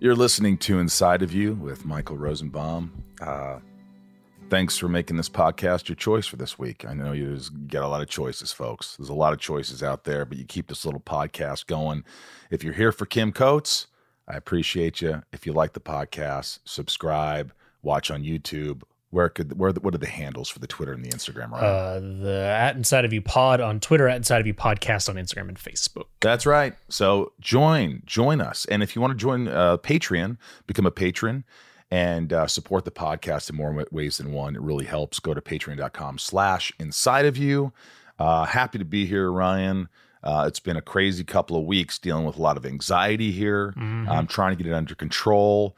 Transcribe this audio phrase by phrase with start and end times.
[0.00, 3.02] You're listening to Inside of You with Michael Rosenbaum.
[3.20, 3.58] Uh,
[4.48, 6.84] thanks for making this podcast your choice for this week.
[6.86, 8.96] I know you get a lot of choices, folks.
[8.96, 12.04] There's a lot of choices out there, but you keep this little podcast going.
[12.48, 13.88] If you're here for Kim Coates,
[14.28, 15.22] I appreciate you.
[15.32, 18.82] If you like the podcast, subscribe, watch on YouTube.
[19.10, 21.50] Where could where what are the handles for the Twitter and the Instagram?
[21.50, 21.62] Right?
[21.62, 25.16] Uh, the at Inside of You Pod on Twitter, at Inside of You Podcast on
[25.16, 26.06] Instagram and Facebook.
[26.20, 26.74] That's right.
[26.88, 30.36] So join join us, and if you want to join uh, Patreon,
[30.66, 31.44] become a patron
[31.90, 34.54] and uh, support the podcast in more ways than one.
[34.54, 35.20] It really helps.
[35.20, 37.72] Go to patreon.com slash inside of you.
[38.18, 39.88] Uh, happy to be here, Ryan.
[40.22, 43.68] Uh, it's been a crazy couple of weeks dealing with a lot of anxiety here.
[43.68, 44.08] Mm-hmm.
[44.10, 45.76] I'm trying to get it under control.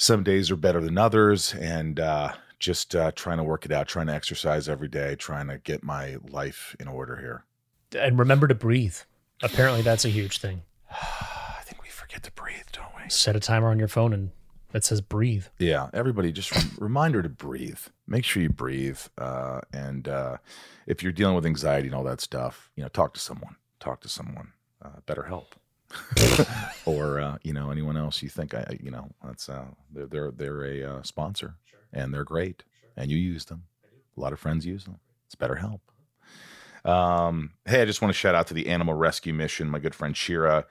[0.00, 3.86] Some days are better than others, and uh, just uh, trying to work it out,
[3.86, 7.44] trying to exercise every day, trying to get my life in order here.
[8.02, 8.96] And remember to breathe.
[9.42, 10.62] Apparently, that's a huge thing.
[10.90, 13.10] I think we forget to breathe, don't we?
[13.10, 14.30] Set a timer on your phone and
[14.72, 15.44] that says breathe.
[15.58, 17.80] Yeah, everybody just reminder to breathe.
[18.06, 19.00] Make sure you breathe.
[19.18, 20.38] Uh, and uh,
[20.86, 23.56] if you're dealing with anxiety and all that stuff, you know, talk to someone.
[23.80, 24.52] Talk to someone.
[24.82, 25.56] Uh, better help.
[26.86, 30.30] or uh, you know anyone else you think I you know that's uh, they're they're
[30.30, 31.80] they're a uh, sponsor sure.
[31.92, 32.90] and they're great sure.
[32.96, 33.64] and you use them.
[34.16, 34.98] A lot of friends use them.
[35.26, 35.80] It's better help.
[36.84, 39.68] Um, hey, I just want to shout out to the Animal Rescue Mission.
[39.68, 40.66] My good friend Shira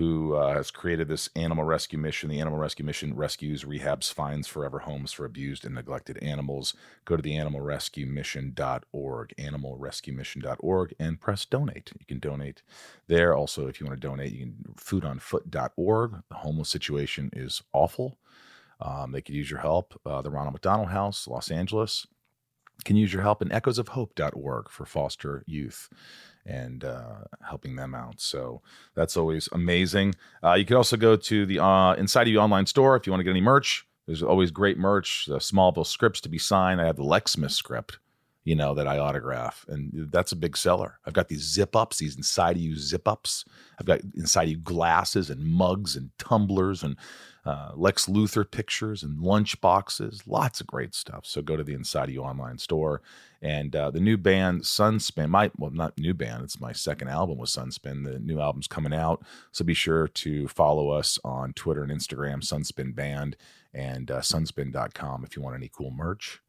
[0.00, 2.30] who uh, has created this animal rescue mission.
[2.30, 6.72] The animal rescue mission rescues, rehabs, finds forever homes for abused and neglected animals.
[7.04, 11.92] Go to the animalrescuemission.org, animalrescuemission.org, and press donate.
[11.98, 12.62] You can donate
[13.08, 13.34] there.
[13.34, 16.22] Also, if you want to donate, you can foodonfoot.org.
[16.30, 18.16] The homeless situation is awful.
[18.80, 20.00] Um, they could use your help.
[20.06, 22.06] Uh, the Ronald McDonald House, Los Angeles,
[22.84, 25.88] can use your help in echoesofhope.org for foster youth
[26.46, 28.20] and uh, helping them out.
[28.20, 28.62] So
[28.94, 30.14] that's always amazing.
[30.42, 33.12] Uh, you can also go to the uh, Inside of You online store if you
[33.12, 33.86] want to get any merch.
[34.06, 35.26] There's always great merch.
[35.26, 36.80] The Smallville scripts to be signed.
[36.80, 37.98] I have the Lexmas script,
[38.44, 40.98] you know, that I autograph, and that's a big seller.
[41.06, 43.44] I've got these zip ups, these Inside of You zip ups.
[43.78, 46.96] I've got Inside of You glasses and mugs and tumblers and
[47.44, 51.24] uh, Lex Luthor pictures and lunch boxes, lots of great stuff.
[51.24, 53.00] So go to the Inside of You online store.
[53.42, 57.38] And uh, the new band Sunspin, my well, not new band, it's my second album
[57.38, 58.04] with Sunspin.
[58.04, 62.42] The new album's coming out, so be sure to follow us on Twitter and Instagram,
[62.42, 63.38] Sunspin Band,
[63.72, 66.42] and uh, Sunspin.com if you want any cool merch.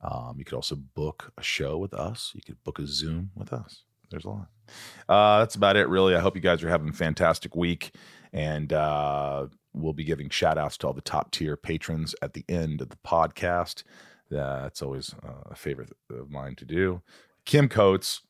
[0.00, 2.32] Um, you could also book a show with us.
[2.34, 3.82] You could book a Zoom with us.
[4.10, 4.48] There's a lot.
[5.08, 6.14] Uh, that's about it, really.
[6.14, 7.92] I hope you guys are having a fantastic week.
[8.32, 12.44] And uh, we'll be giving shout outs to all the top tier patrons at the
[12.48, 13.82] end of the podcast.
[14.30, 17.02] That's always uh, a favorite of mine to do.
[17.44, 18.20] Kim Coates,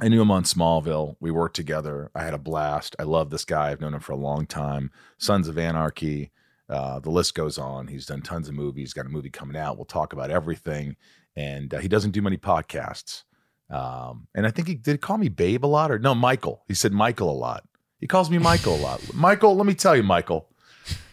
[0.00, 1.16] I knew him on Smallville.
[1.20, 2.10] We worked together.
[2.14, 2.96] I had a blast.
[2.98, 3.70] I love this guy.
[3.70, 4.90] I've known him for a long time.
[5.18, 6.32] Sons of Anarchy.
[6.68, 7.86] Uh, the list goes on.
[7.86, 8.92] He's done tons of movies.
[8.92, 9.76] Got a movie coming out.
[9.76, 10.96] We'll talk about everything.
[11.36, 13.22] And uh, he doesn't do many podcasts.
[13.70, 16.64] Um, and I think he did call me Babe a lot, or no, Michael.
[16.68, 17.64] He said Michael a lot.
[18.00, 19.00] He calls me Michael a lot.
[19.14, 20.48] Michael, let me tell you, Michael,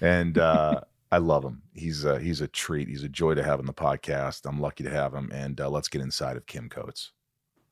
[0.02, 0.82] and uh,
[1.12, 1.62] I love him.
[1.74, 2.88] He's a, he's a treat.
[2.88, 4.46] He's a joy to have on the podcast.
[4.46, 5.32] I'm lucky to have him.
[5.34, 7.12] And uh, let's get inside of Kim Coates.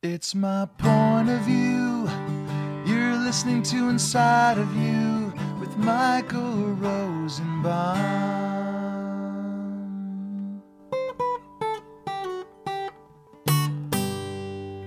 [0.02, 2.09] It's my point of view.
[2.86, 8.24] You're listening to Inside of You with Michael Rosenbaum.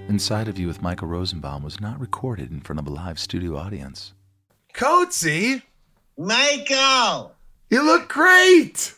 [0.08, 3.56] Inside of You with Michael Rosenbaum was not recorded in front of a live studio
[3.56, 4.14] audience.
[4.72, 5.62] Coatesy!
[6.18, 7.34] Michael!
[7.70, 8.94] You look great!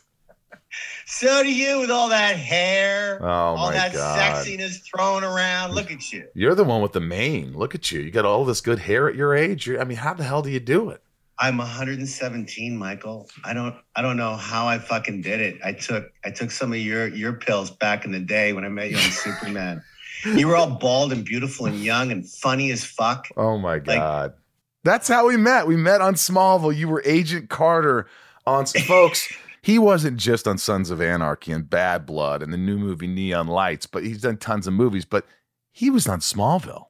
[1.11, 4.19] So do you with all that hair, oh all that God.
[4.19, 5.75] sexiness thrown around.
[5.75, 6.29] Look at you.
[6.35, 7.55] You're the one with the mane.
[7.57, 8.01] Look at you.
[8.01, 9.67] You got all this good hair at your age.
[9.67, 11.03] You're, I mean, how the hell do you do it?
[11.41, 13.29] I'm 117, Michael.
[13.45, 15.59] I don't I don't know how I fucking did it.
[15.65, 18.69] I took I took some of your your pills back in the day when I
[18.69, 19.83] met you on Superman.
[20.25, 23.29] You were all bald and beautiful and young and funny as fuck.
[23.37, 24.33] Oh my God.
[24.33, 24.35] Like,
[24.85, 25.67] That's how we met.
[25.67, 26.77] We met on Smallville.
[26.77, 28.07] You were Agent Carter
[28.47, 29.33] on folks.
[29.63, 33.49] he wasn't just on Sons of Anarchy and Bad Blood and the new movie Neon
[33.49, 35.05] Lights, but he's done tons of movies.
[35.05, 35.27] But
[35.73, 36.87] he was on Smallville.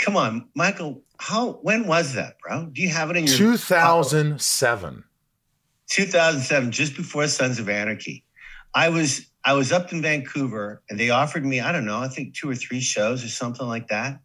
[0.00, 1.02] Come on, Michael.
[1.18, 2.66] how when was that, bro?
[2.66, 5.04] Do you have it in your 2007.
[5.88, 8.24] 2007, just before Sons of Anarchy.
[8.74, 12.08] I was I was up in Vancouver and they offered me, I don't know, I
[12.08, 14.20] think two or three shows or something like that.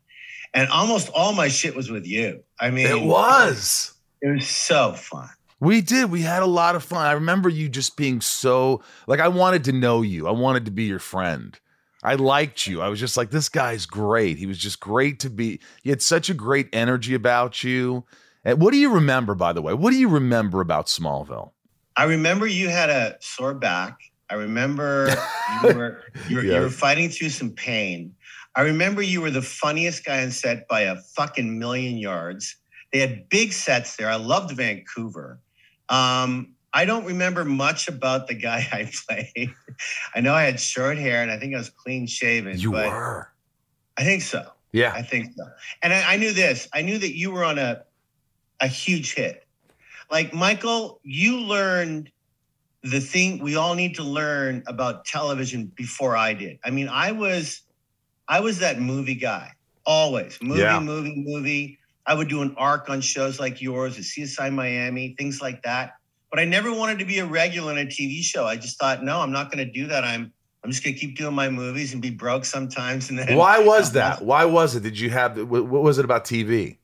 [0.54, 2.44] And almost all my shit was with you.
[2.60, 3.94] I mean It was.
[4.22, 5.30] it was so fun.
[5.60, 6.12] We did.
[6.12, 7.06] We had a lot of fun.
[7.06, 10.28] I remember you just being so like I wanted to know you.
[10.28, 11.60] I wanted to be your friend.
[12.04, 12.82] I liked you.
[12.82, 14.38] I was just like, this guy's great.
[14.38, 15.60] He was just great to be.
[15.84, 18.06] He had such a great energy about you.
[18.46, 19.74] And what do you remember, by the way?
[19.74, 21.52] What do you remember about Smallville?
[21.98, 23.98] I remember you had a sore back.
[24.30, 25.10] I remember
[25.64, 26.56] you were you were, Yeah.
[26.58, 28.14] you were fighting through some pain.
[28.58, 32.56] I remember you were the funniest guy on set by a fucking million yards.
[32.92, 34.10] They had big sets there.
[34.10, 35.40] I loved Vancouver.
[35.90, 39.54] Um, I don't remember much about the guy I played.
[40.16, 42.58] I know I had short hair and I think I was clean shaven.
[42.58, 43.32] You but were.
[43.96, 44.52] I think so.
[44.72, 44.92] Yeah.
[44.92, 45.44] I think so.
[45.84, 46.68] And I, I knew this.
[46.74, 47.84] I knew that you were on a
[48.60, 49.46] a huge hit.
[50.10, 52.10] Like Michael, you learned
[52.82, 56.58] the thing we all need to learn about television before I did.
[56.64, 57.62] I mean, I was
[58.28, 59.52] I was that movie guy.
[59.86, 60.38] Always.
[60.42, 60.80] Movie, Yeah.
[60.80, 61.80] movie, movie.
[62.06, 65.94] I would do an arc on shows like yours, a CSI Miami, things like that.
[66.30, 68.46] But I never wanted to be a regular in a TV show.
[68.46, 70.04] I just thought, no, I'm not going to do that.
[70.04, 70.32] I'm
[70.64, 73.60] I'm just going to keep doing my movies and be broke sometimes and then Why
[73.60, 74.22] was that?
[74.24, 74.84] Why was it?
[74.84, 76.78] Did you have what what was it about TV?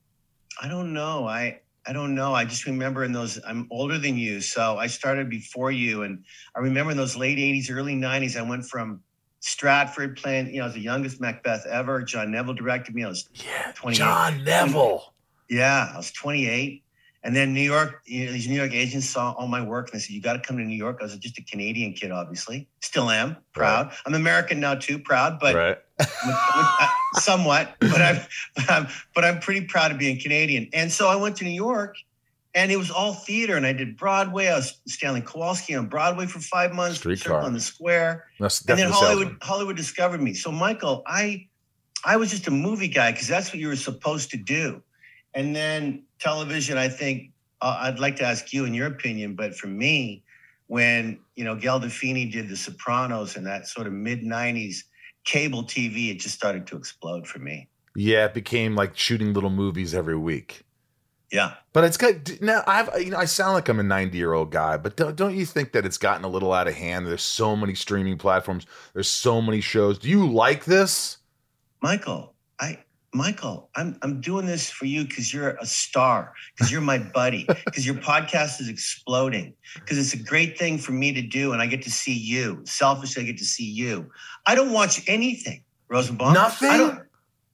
[0.61, 1.27] I don't know.
[1.27, 2.33] I I don't know.
[2.33, 3.39] I just remember in those.
[3.45, 6.23] I'm older than you, so I started before you, and
[6.55, 8.37] I remember in those late '80s, early '90s.
[8.37, 9.01] I went from
[9.43, 10.47] Stratford playing.
[10.47, 12.01] You know, I was the youngest Macbeth ever.
[12.01, 13.03] John Neville directed me.
[13.03, 13.73] I was Yeah.
[13.75, 13.97] 28.
[13.97, 15.13] John Neville.
[15.49, 16.81] yeah, I was 28.
[17.25, 19.95] And then New York, you know, these New York agents saw all my work and
[19.99, 22.11] they said, "You got to come to New York." I was just a Canadian kid,
[22.11, 22.67] obviously.
[22.81, 23.93] Still am proud.
[24.05, 25.77] I'm American now too, proud, but right.
[25.99, 28.19] uh, somewhat, but I'm,
[28.55, 30.69] but I'm, but I'm pretty proud of being Canadian.
[30.73, 31.95] And so I went to New York,
[32.55, 34.47] and it was all theater, and I did Broadway.
[34.47, 37.41] I was Stanley Kowalski on Broadway for five months, Streetcar.
[37.41, 39.39] On the Square, That's, and then Hollywood, salesman.
[39.41, 40.33] Hollywood discovered me.
[40.33, 41.47] So Michael, I,
[42.05, 44.81] I was just a movie guy because that's what you were supposed to do.
[45.33, 49.55] And then television, I think uh, I'd like to ask you in your opinion, but
[49.55, 50.23] for me,
[50.67, 54.77] when you know Gandolfini did The Sopranos and that sort of mid '90s
[55.23, 57.67] cable TV, it just started to explode for me.
[57.95, 60.63] Yeah, it became like shooting little movies every week.
[61.33, 62.61] Yeah, But it's got now.
[62.67, 65.35] I've you know I sound like I'm a 90 year old guy, but don't, don't
[65.35, 67.07] you think that it's gotten a little out of hand?
[67.07, 68.67] There's so many streaming platforms.
[68.93, 69.97] There's so many shows.
[69.97, 71.17] Do you like this?
[71.81, 72.77] Michael, I.
[73.15, 77.45] Michael, I'm I'm doing this for you because you're a star, because you're my buddy,
[77.65, 81.61] because your podcast is exploding, because it's a great thing for me to do, and
[81.63, 82.61] I get to see you.
[82.65, 84.09] Selfishly, I get to see you.
[84.45, 86.33] I don't watch anything, Rosenbaum.
[86.33, 86.69] Nothing?
[86.69, 86.99] I don't.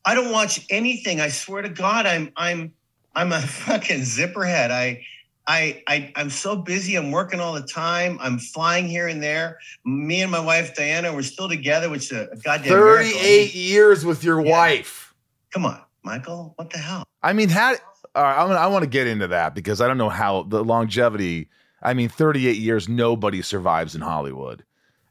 [0.06, 1.22] I don't watch anything.
[1.22, 2.74] I swear to God, I'm I'm
[3.19, 4.71] I'm a fucking zipperhead.
[4.71, 5.06] I.
[5.48, 6.94] I, I I'm so busy.
[6.95, 8.19] I'm working all the time.
[8.21, 9.57] I'm flying here and there.
[9.83, 13.10] Me and my wife Diana, we're still together, which is a, goddamn miracle.
[13.19, 14.51] 38 years with your Yeah.
[14.51, 15.16] wife.
[15.51, 16.54] Come on, Michael.
[16.57, 17.04] What the hell?
[17.24, 17.74] I mean, how?
[18.13, 20.44] All right, I'm gonna, I want to get into that because I don't know how
[20.44, 21.50] the longevity.
[21.81, 24.63] I mean, 38 years, nobody survives in Hollywood,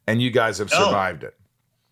[0.07, 1.35] and you guys have survived it.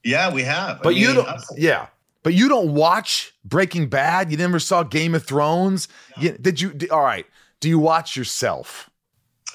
[0.05, 0.79] Yeah, we have.
[0.79, 1.27] I But you don't.
[1.57, 1.87] Yeah,
[2.27, 4.29] but you don't watch Breaking Bad.
[4.31, 5.87] You never saw Game of Thrones.
[6.19, 6.73] You- did you?
[6.73, 7.25] d- all right.
[7.61, 8.89] Do you watch yourself?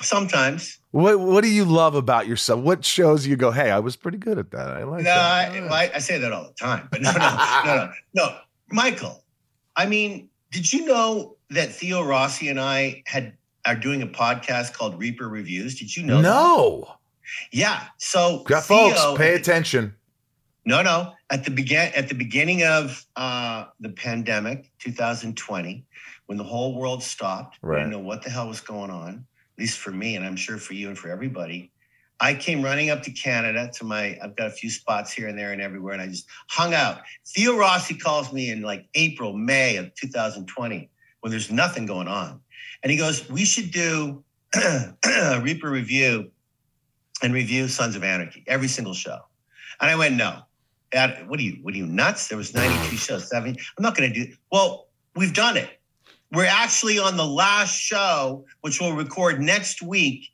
[0.01, 0.79] Sometimes.
[0.91, 2.61] What What do you love about yourself?
[2.61, 3.51] What shows you go?
[3.51, 4.69] Hey, I was pretty good at that.
[4.71, 5.53] I like No, that.
[5.53, 6.89] I, I, I say that all the time.
[6.91, 8.37] But no, no, no, no, no.
[8.71, 9.23] Michael,
[9.77, 13.35] I mean, did you know that Theo Rossi and I had
[13.67, 15.79] are doing a podcast called Reaper Reviews?
[15.79, 16.17] Did you know?
[16.17, 16.23] that?
[16.23, 16.89] no,
[17.51, 17.83] Yeah.
[17.99, 19.95] So Yeah, Theo, folks, pay attention.
[20.65, 21.13] No, no.
[21.31, 25.85] At the begin at the beginning of uh, the pandemic, 2020,
[26.27, 27.79] when the whole world stopped, Right.
[27.79, 29.27] didn't know what the hell was going on.
[29.57, 31.71] At least for me, and I'm sure for you and for everybody.
[32.21, 34.17] I came running up to Canada to my.
[34.23, 37.01] I've got a few spots here and there and everywhere, and I just hung out.
[37.27, 40.89] Theo Rossi calls me in like April, May of 2020
[41.21, 42.41] when there's nothing going on,
[42.83, 44.23] and he goes, "We should do
[44.55, 46.31] a Reaper review
[47.23, 49.19] and review Sons of Anarchy every single show."
[49.81, 50.43] And I went, "No,
[50.93, 51.59] Dad, what are you?
[51.63, 52.29] What are you nuts?
[52.29, 53.59] There was 92 shows, 70.
[53.79, 54.33] I'm not going to do.
[54.51, 55.81] Well, we've done it.
[56.31, 60.29] We're actually on the last show, which we'll record next week,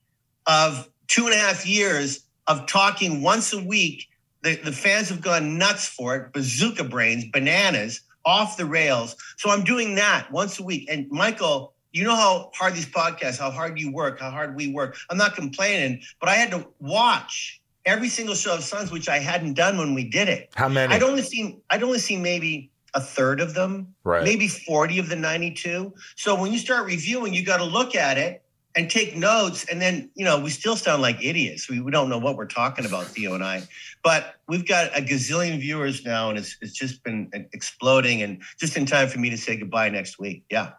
[0.46, 4.06] of two and a half years of talking once a week.
[4.42, 6.32] The, the fans have gone nuts for it.
[6.32, 9.16] Bazooka brains, bananas, off the rails.
[9.36, 10.88] So I'm doing that once a week.
[10.90, 14.72] And Michael, you know how hard these podcasts, how hard you work, how hard we
[14.72, 14.96] work.
[15.10, 19.18] I'm not complaining, but I had to watch every single show of Sons, which I
[19.18, 20.50] hadn't done when we did it.
[20.54, 20.94] How many?
[20.94, 24.24] I'd only seen I'd only seen maybe a third of them, Right.
[24.24, 25.92] maybe 40 of the 92.
[26.16, 28.42] So when you start reviewing, you got to look at it
[28.76, 29.66] and take notes.
[29.70, 31.68] And then, you know, we still sound like idiots.
[31.68, 33.62] We, we don't know what we're talking about, Theo and I.
[34.02, 38.22] But we've got a gazillion viewers now, and it's, it's just been exploding.
[38.22, 40.44] And just in time for me to say goodbye next week.
[40.50, 40.70] Yeah.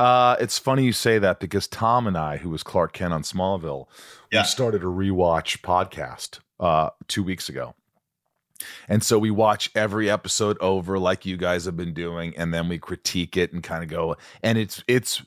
[0.00, 3.22] Uh, it's funny you say that because Tom and I, who was Clark Kent on
[3.22, 3.86] Smallville,
[4.32, 4.40] Yeah.
[4.42, 7.74] we started a rewatch podcast uh, two weeks ago.
[8.88, 12.68] And so we watch every episode over like you guys have been doing, and then
[12.68, 14.16] we critique it and kind of go.
[14.42, 15.22] And it's it's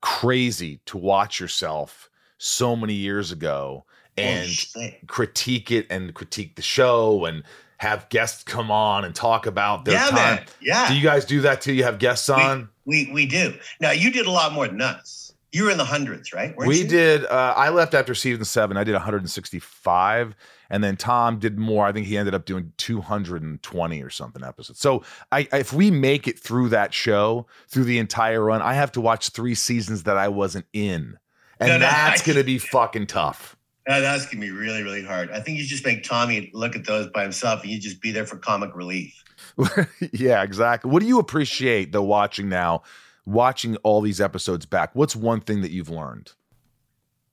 [0.00, 3.84] crazy to watch yourself so many years ago
[4.16, 5.06] and shit.
[5.06, 7.42] critique it and critique the show and
[7.78, 10.14] have guests come on and talk about their yeah, time.
[10.14, 10.44] man.
[10.60, 10.88] Yeah.
[10.88, 11.74] Do you guys do that too?
[11.74, 12.68] You have guests on?
[12.86, 13.54] we, we do.
[13.80, 15.15] Now, you did a lot more than us.
[15.52, 16.54] You were in the hundreds, right?
[16.56, 16.88] Weren't we you?
[16.88, 17.24] did.
[17.24, 18.76] Uh, I left after season seven.
[18.76, 20.34] I did 165,
[20.70, 21.86] and then Tom did more.
[21.86, 24.80] I think he ended up doing 220 or something episodes.
[24.80, 28.92] So, I, if we make it through that show through the entire run, I have
[28.92, 31.16] to watch three seasons that I wasn't in,
[31.60, 33.56] and No, no, that's I- going to be fucking tough.
[33.88, 35.30] Uh, that's gonna be really, really hard.
[35.30, 38.10] I think you just make Tommy look at those by himself, and you just be
[38.10, 39.22] there for comic relief.
[40.12, 40.90] yeah, exactly.
[40.90, 42.82] What do you appreciate though watching now,
[43.26, 44.90] watching all these episodes back?
[44.94, 46.32] What's one thing that you've learned?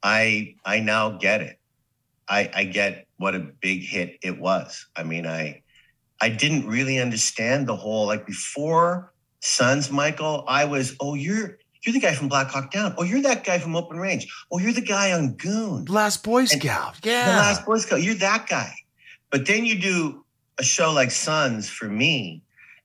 [0.02, 1.60] I I now get it.
[2.28, 4.86] I I get what a big hit it was.
[4.96, 5.62] I mean, I
[6.22, 10.46] I didn't really understand the whole like before Sons, Michael.
[10.48, 12.96] I was, oh, you're you're the guy from Black Hawk Down.
[12.98, 14.26] Oh, you're that guy from Open Range.
[14.52, 15.84] Oh, you're the guy on Goon.
[15.86, 17.02] Last Boy And- Scout.
[17.02, 17.28] The Yeah.
[17.28, 18.02] Last Boy Scout.
[18.02, 18.74] You're that guy.
[19.30, 20.24] But then you do
[20.58, 22.42] a show like Sons for me,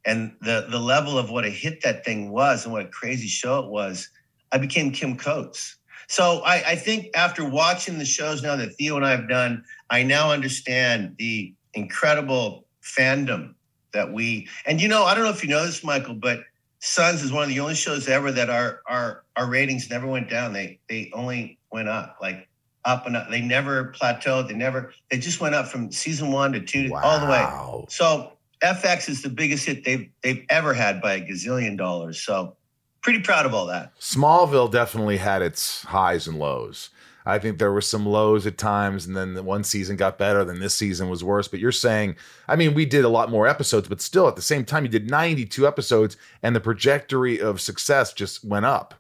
[0.09, 3.29] and the the level of what a hit that thing was and what a crazy
[3.29, 4.09] show it was,
[4.51, 5.77] I became Kim Coates.
[6.09, 9.63] So I, I think after watching the shows now that Theo and I have done,
[9.91, 13.55] I now understand the incredible fandom
[13.93, 16.41] that we and you know, I don't know if you know this, Michael, but
[16.81, 20.31] Sons is one of the only shows ever that our our our ratings never went
[20.31, 20.55] down.
[20.55, 22.17] They they only went up.
[22.21, 22.49] Like
[22.87, 23.29] up and up.
[23.31, 24.49] They never plateaued.
[24.49, 24.95] They never.
[25.11, 27.43] They just went up from season one to two, to, all the way.
[27.43, 27.87] Wow.
[27.89, 32.21] So FX is the biggest hit they've they've ever had by a gazillion dollars.
[32.21, 32.57] So
[33.03, 33.99] pretty proud of all that.
[33.99, 36.91] Smallville definitely had its highs and lows.
[37.29, 40.45] I think there were some lows at times, and then the one season got better,
[40.47, 41.47] then this season was worse.
[41.47, 42.17] But you're saying,
[42.49, 44.89] I mean, we did a lot more episodes, but still at the same time, you
[44.89, 48.95] did 92 episodes, and the trajectory of success just went up.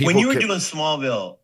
[0.00, 1.36] when you were doing Smallville,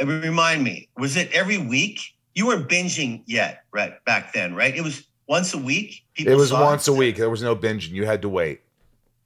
[0.00, 2.00] uh, remind me, was it every week?
[2.34, 4.02] You weren't binging yet, right?
[4.06, 4.74] Back then, right?
[4.74, 6.04] It was once a week.
[6.14, 7.16] People it was once a week.
[7.16, 7.90] There was no binging.
[7.90, 8.60] You had to wait.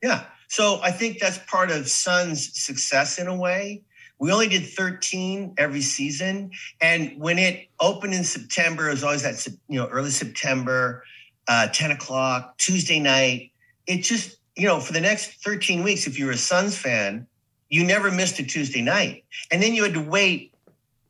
[0.03, 0.25] Yeah.
[0.49, 3.83] So I think that's part of Sun's success in a way.
[4.19, 6.51] We only did 13 every season.
[6.81, 11.05] And when it opened in September, it was always that, you know, early September,
[11.49, 13.53] uh, 10 o'clock, Tuesday night.
[13.87, 17.27] It just, you know, for the next 13 weeks, if you were a Sons fan,
[17.71, 19.25] you never missed a Tuesday night.
[19.51, 20.53] And then you had to wait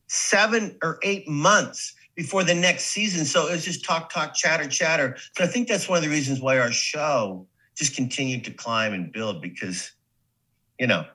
[0.07, 3.25] seven or eight months before the next season.
[3.25, 5.17] So it was just talk, talk, chatter, chatter.
[5.37, 8.93] So I think that's one of the reasons why our show just continued to climb
[8.93, 9.93] and build because,
[10.79, 11.07] you know,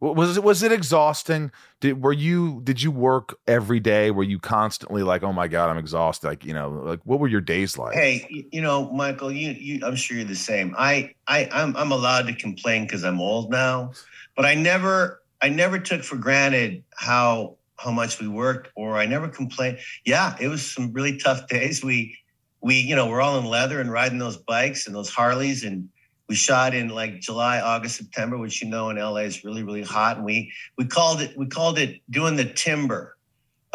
[0.00, 1.50] Was it was it exhausting?
[1.80, 4.12] Did were you did you work every day?
[4.12, 6.28] Were you constantly like, oh my god, I'm exhausted?
[6.28, 7.94] Like you know, like what were your days like?
[7.94, 10.72] hey, you know, Michael, you, you I'm sure you're the same.
[10.78, 13.90] I, I, I'm, I'm allowed to complain because I'm old now,
[14.36, 19.06] but I never, I never took for granted how, how much we worked, or I
[19.06, 19.78] never complained.
[20.04, 21.82] Yeah, it was some really tough days.
[21.82, 22.18] We,
[22.60, 25.88] we, you know, we're all in leather and riding those bikes and those Harleys, and
[26.28, 29.82] we shot in like July, August, September, which you know in LA is really, really
[29.82, 30.16] hot.
[30.16, 33.16] And we, we called it, we called it doing the timber.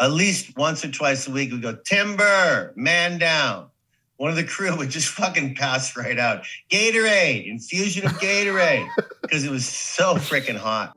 [0.00, 3.70] At least once or twice a week, we go timber, man down.
[4.16, 6.44] One of the crew would just fucking pass right out.
[6.70, 8.88] Gatorade, infusion of Gatorade,
[9.22, 10.96] because it was so freaking hot.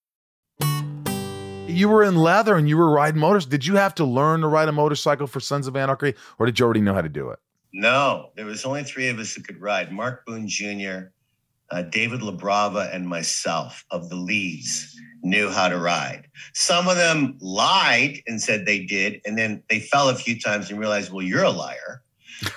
[1.73, 3.45] you were in leather and you were riding motors.
[3.45, 6.59] Did you have to learn to ride a motorcycle for Sons of Anarchy, or did
[6.59, 7.39] you already know how to do it?
[7.73, 11.11] No, there was only three of us who could ride: Mark Boone Jr.,
[11.69, 16.27] uh, David LaBrava, and myself of the Lees knew how to ride.
[16.53, 20.69] Some of them lied and said they did, and then they fell a few times
[20.69, 22.01] and realized, well, you're a liar.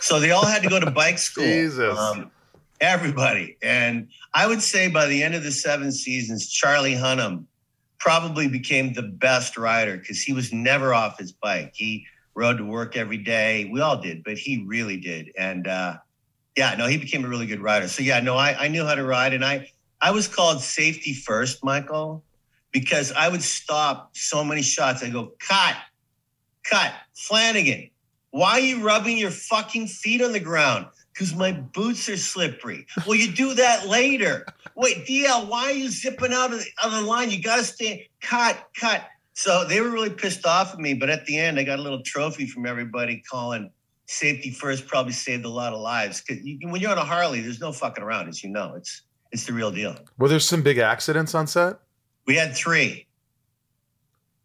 [0.00, 1.44] So they all had to go to bike school.
[1.44, 1.98] Jesus.
[1.98, 2.30] Um,
[2.80, 3.56] everybody.
[3.62, 7.44] And I would say by the end of the seven seasons, Charlie Hunnam
[8.04, 11.72] probably became the best rider because he was never off his bike.
[11.74, 13.70] He rode to work every day.
[13.72, 15.32] We all did, but he really did.
[15.38, 15.96] And uh,
[16.54, 17.88] yeah, no, he became a really good rider.
[17.88, 19.70] So yeah, no, I, I knew how to ride, and I
[20.02, 22.22] I was called safety first, Michael,
[22.72, 25.02] because I would stop so many shots.
[25.02, 25.76] I go cut,
[26.62, 27.88] cut, Flanagan.
[28.32, 30.88] Why are you rubbing your fucking feet on the ground?
[31.14, 32.86] Because my boots are slippery.
[33.06, 34.44] Well, you do that later.
[34.74, 37.30] Wait, DL, why are you zipping out of the, of the line?
[37.30, 39.06] You got to stay, cut, cut.
[39.32, 40.94] So they were really pissed off at me.
[40.94, 43.70] But at the end, I got a little trophy from everybody calling
[44.06, 46.20] safety first probably saved a lot of lives.
[46.20, 48.74] Because you, when you're on a Harley, there's no fucking around, as you know.
[48.76, 49.96] It's it's the real deal.
[50.18, 51.78] Were there some big accidents on set?
[52.26, 53.06] We had three.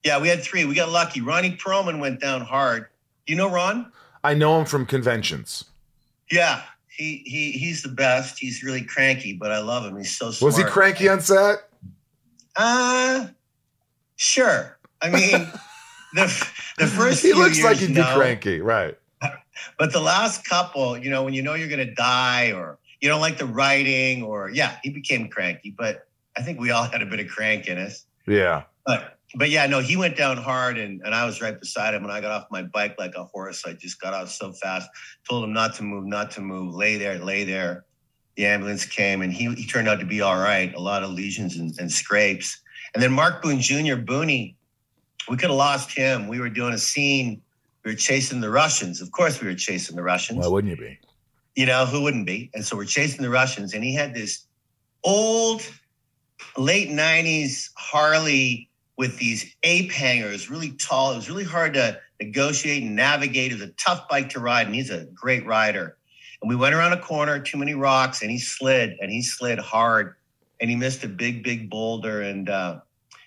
[0.04, 0.66] Yeah, we had three.
[0.66, 1.22] We got lucky.
[1.22, 2.88] Ronnie Perlman went down hard.
[3.28, 3.92] You know Ron?
[4.24, 5.66] I know him from conventions.
[6.32, 8.39] Yeah, he he he's the best.
[8.39, 9.98] He's really cranky, but I love him.
[9.98, 10.54] He's so smart.
[10.54, 11.70] Was he cranky on set?
[12.56, 13.28] Uh
[14.15, 14.78] sure.
[15.02, 15.48] I mean,
[16.13, 18.98] the the first he looks like years, he'd be cranky, right?
[19.78, 23.10] But the last couple, you know, when you know you're going to die or you
[23.10, 25.72] don't like the writing or, yeah, he became cranky.
[25.72, 28.06] But I think we all had a bit of crank in us.
[28.28, 28.63] Yeah.
[28.86, 32.04] But, but yeah, no, he went down hard and, and I was right beside him.
[32.04, 33.63] And I got off my bike like a horse.
[33.65, 34.89] I just got off so fast,
[35.28, 37.86] told him not to move, not to move, lay there, lay there.
[38.36, 40.74] The ambulance came and he, he turned out to be all right.
[40.74, 42.62] A lot of lesions and, and scrapes.
[42.94, 44.56] And then Mark Boone Jr., Booney,
[45.30, 46.28] we could have lost him.
[46.28, 47.42] We were doing a scene.
[47.86, 49.00] We were chasing the Russians.
[49.00, 50.39] Of course, we were chasing the Russians.
[50.39, 51.00] Why wouldn't you be?
[51.56, 52.50] You know, who wouldn't be?
[52.54, 53.74] And so we're chasing the Russians.
[53.74, 54.46] And he had this
[55.04, 55.62] old,
[56.58, 58.69] late 90s Harley
[59.00, 61.14] with these ape hangers, really tall.
[61.14, 63.54] It was really hard to negotiate and navigate.
[63.54, 64.66] It was a tough bike to ride.
[64.66, 65.96] And he's a great rider.
[66.42, 69.58] And we went around a corner, too many rocks, and he slid and he slid
[69.58, 70.16] hard.
[70.60, 72.22] And he missed a big, big boulder.
[72.22, 72.82] And uh,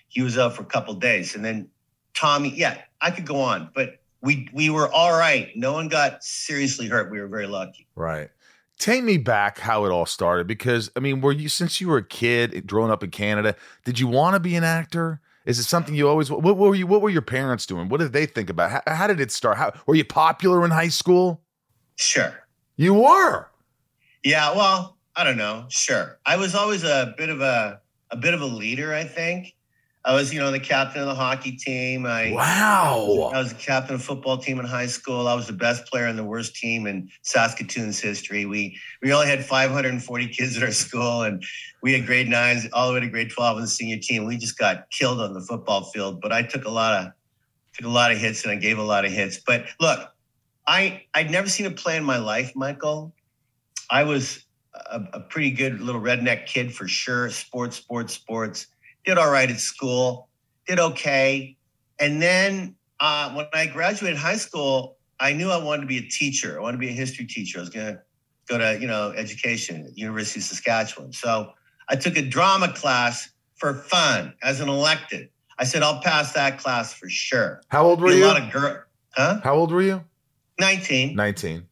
[0.09, 1.33] he was out for a couple days.
[1.33, 1.67] And then
[2.13, 5.49] Tommy, yeah, I could go on, but we we were all right.
[5.55, 7.09] No one got seriously hurt.
[7.09, 7.87] We were very lucky.
[7.95, 8.29] Right.
[8.77, 11.97] Take me back how it all started because I mean, were you since you were
[11.97, 13.55] a kid growing up in Canada,
[13.85, 15.19] did you want to be an actor?
[15.45, 17.89] Is it something you always what, what were you what were your parents doing?
[17.89, 18.71] What did they think about?
[18.71, 19.57] How, how did it start?
[19.57, 21.41] How were you popular in high school?
[21.95, 22.33] Sure.
[22.75, 23.47] You were.
[24.23, 25.65] Yeah, well, I don't know.
[25.69, 26.17] Sure.
[26.25, 29.55] I was always a bit of a a bit of a leader, I think.
[30.05, 32.05] I was, you know, the captain of the hockey team.
[32.05, 32.33] I
[33.33, 35.29] I was the captain of the football team in high school.
[35.29, 38.45] I was the best player in the worst team in Saskatoon's history.
[38.45, 41.41] We we only had 540 kids at our school, and
[41.81, 44.25] we had grade nines all the way to grade 12 on the senior team.
[44.25, 46.19] We just got killed on the football field.
[46.19, 47.13] But I took a lot of
[47.73, 49.37] took a lot of hits, and I gave a lot of hits.
[49.39, 50.11] But look,
[50.67, 53.13] I I'd never seen a play in my life, Michael.
[53.89, 57.29] I was a, a pretty good little redneck kid for sure.
[57.29, 58.67] Sports, sports, sports.
[59.05, 60.29] Did all right at school.
[60.67, 61.57] Did okay.
[61.99, 66.09] And then uh, when I graduated high school, I knew I wanted to be a
[66.09, 66.57] teacher.
[66.57, 67.59] I wanted to be a history teacher.
[67.59, 68.01] I was going to
[68.47, 71.13] go to you know education at University of Saskatchewan.
[71.13, 71.51] So
[71.89, 75.29] I took a drama class for fun as an elected.
[75.59, 77.61] I said I'll pass that class for sure.
[77.69, 78.25] How old were Be a you?
[78.25, 79.39] lot of girl, huh?
[79.43, 80.03] How old were you?
[80.59, 81.15] 19.
[81.15, 81.67] 19.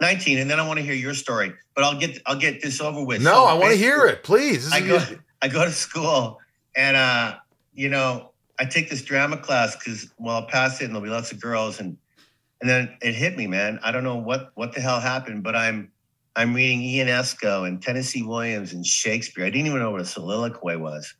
[0.00, 1.52] 19 and then I want to hear your story.
[1.74, 3.22] But I'll get I'll get this over with.
[3.22, 4.22] No, So I want to hear it.
[4.22, 4.64] Please.
[4.70, 6.38] This I is- go I go to school
[6.76, 7.36] and uh,
[7.74, 11.10] you know, I take this drama class because well, I'll pass it and there'll be
[11.10, 11.96] lots of girls and
[12.60, 13.80] and then it hit me, man.
[13.82, 15.90] I don't know what what the hell happened, but I'm
[16.36, 19.44] I'm reading Ionesco and Tennessee Williams and Shakespeare.
[19.44, 21.12] I didn't even know what a soliloquy was.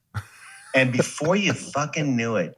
[0.74, 2.56] And before you fucking knew it,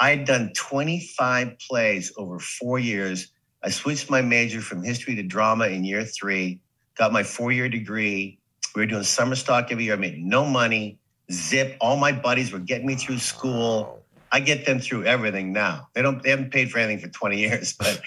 [0.00, 3.30] I had done 25 plays over four years.
[3.62, 6.60] I switched my major from history to drama in year three,
[6.96, 8.38] got my four year degree.
[8.74, 9.94] We were doing summer stock every year.
[9.94, 10.98] I made no money.
[11.30, 11.76] Zip.
[11.80, 14.02] All my buddies were getting me through school.
[14.32, 15.88] I get them through everything now.
[15.94, 16.22] They don't.
[16.22, 18.00] They haven't paid for anything for 20 years, but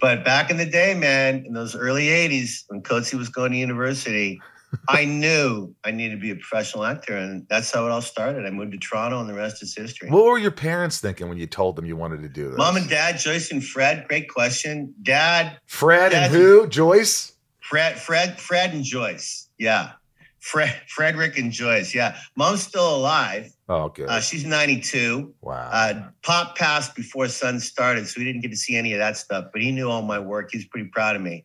[0.00, 3.58] but back in the day, man, in those early 80s, when Coatesy was going to
[3.58, 4.40] university,
[4.88, 7.16] I knew I needed to be a professional actor.
[7.16, 8.44] And that's how it all started.
[8.44, 10.10] I moved to Toronto, and the rest is history.
[10.10, 12.58] What were your parents thinking when you told them you wanted to do this?
[12.58, 14.94] Mom and dad, Joyce and Fred, great question.
[15.02, 16.66] Dad, Fred and who?
[16.66, 17.32] Joyce?
[17.60, 19.48] Fred, Fred, Fred and Joyce.
[19.58, 19.92] Yeah.
[20.40, 21.94] Fred, Frederick and Joyce.
[21.94, 22.16] Yeah.
[22.36, 23.52] Mom's still alive.
[23.68, 24.08] Oh, good.
[24.08, 25.34] Uh, she's 92.
[25.40, 25.68] wow.
[25.72, 29.16] Uh, Pop passed before Sons started, so we didn't get to see any of that
[29.16, 29.46] stuff.
[29.52, 30.50] But he knew all my work.
[30.52, 31.44] He's pretty proud of me.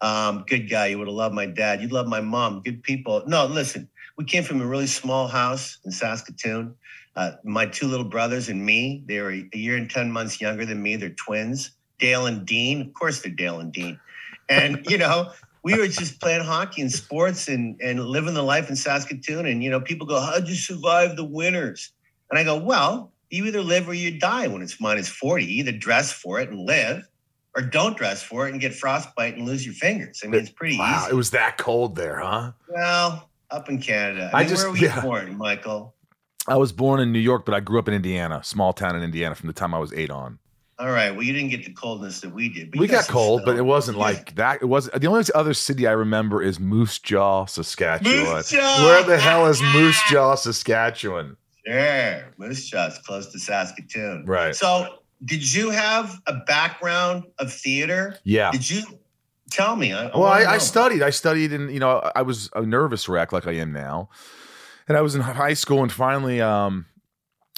[0.00, 0.86] Um, good guy.
[0.86, 1.80] You would have loved my dad.
[1.80, 2.60] You'd love my mom.
[2.62, 3.22] Good people.
[3.26, 3.88] No, listen.
[4.18, 6.74] We came from a really small house in Saskatoon.
[7.14, 9.04] Uh, my two little brothers and me.
[9.06, 10.96] They were a year and ten months younger than me.
[10.96, 11.70] They're twins.
[11.98, 12.80] Dale and Dean.
[12.82, 13.98] Of course, they're Dale and Dean.
[14.48, 15.30] And you know,
[15.62, 19.46] we were just playing hockey and sports and and living the life in Saskatoon.
[19.46, 21.92] And you know, people go, "How'd you survive the winters?"
[22.30, 25.44] And I go, "Well, you either live or you die when it's minus forty.
[25.44, 27.06] You either dress for it and live,
[27.56, 30.20] or don't dress for it and get frostbite and lose your fingers.
[30.24, 31.02] I mean, it's pretty wow.
[31.02, 31.12] easy.
[31.12, 32.52] It was that cold there, huh?
[32.68, 34.30] well, up in Canada.
[34.32, 35.00] I, I mean, just- where were you yeah.
[35.02, 35.94] born, Michael?
[36.48, 39.02] I was born in New York, but I grew up in Indiana, small town in
[39.04, 40.40] Indiana from the time I was eight on.
[40.82, 41.12] All right.
[41.12, 42.76] Well, you didn't get the coldness that we did.
[42.76, 44.62] we got cold, but it wasn't like that.
[44.62, 48.34] It was the only other city I remember is Moose Jaw, Saskatchewan.
[48.34, 48.84] Moose Jaw!
[48.84, 51.36] Where the hell is Moose Jaw, Saskatchewan?
[51.64, 52.34] Sure.
[52.36, 54.24] Moose Jaw's close to Saskatoon.
[54.26, 54.56] Right.
[54.56, 58.18] So, did you have a background of theater?
[58.24, 58.50] Yeah.
[58.50, 58.82] Did you
[59.52, 59.92] tell me?
[59.92, 61.02] I, Well, I, I studied.
[61.02, 64.08] I studied, and you know, I was a nervous wreck like I am now.
[64.88, 66.86] And I was in high school, and finally, um,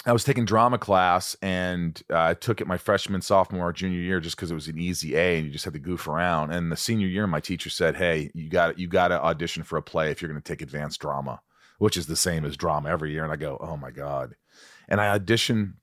[0.07, 4.19] I was taking drama class, and uh, I took it my freshman, sophomore, junior year
[4.19, 6.51] just because it was an easy A, and you just had to goof around.
[6.51, 9.77] And the senior year, my teacher said, "Hey, you got you got to audition for
[9.77, 11.41] a play if you're going to take advanced drama,
[11.79, 14.35] which is the same as drama every year." And I go, "Oh my god!"
[14.87, 15.73] And I auditioned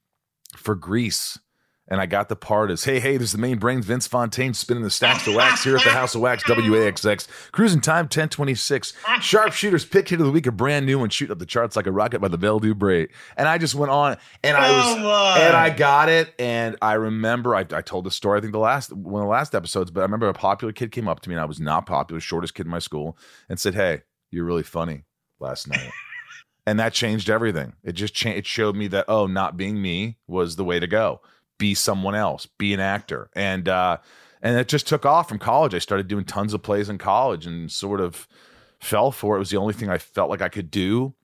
[0.57, 1.39] for Grease
[1.89, 4.55] and I got the part as, hey, hey, this is the main brain, Vince Fontaine,
[4.55, 7.27] spinning the stacks of wax here at the House of Wax, WAXX.
[7.51, 8.93] Cruising time 1026.
[9.21, 11.87] Sharpshooters pick hit of the week, a brand new one, shooting up the charts like
[11.87, 13.09] a rocket by the Belle du Bray.
[13.37, 15.41] And I just went on, and I was, on.
[15.41, 16.33] and I got it.
[16.39, 19.33] And I remember, I, I told the story, I think the last, one of the
[19.33, 21.61] last episodes, but I remember a popular kid came up to me, and I was
[21.61, 23.19] not popular, shortest kid in my school,
[23.49, 25.03] and said, hey, you're really funny
[25.41, 25.91] last night.
[26.67, 27.75] and that changed everything.
[27.83, 28.39] It just changed.
[28.39, 31.21] It showed me that oh, not being me was the way to go.
[31.63, 32.45] Be someone else.
[32.45, 33.31] Be an actor.
[33.37, 33.99] And uh,
[34.43, 35.75] and it just took off from college.
[35.75, 38.27] I started doing tons of plays in college and sort of
[38.81, 39.39] fell for it.
[39.39, 41.15] It was the only thing I felt like I could do.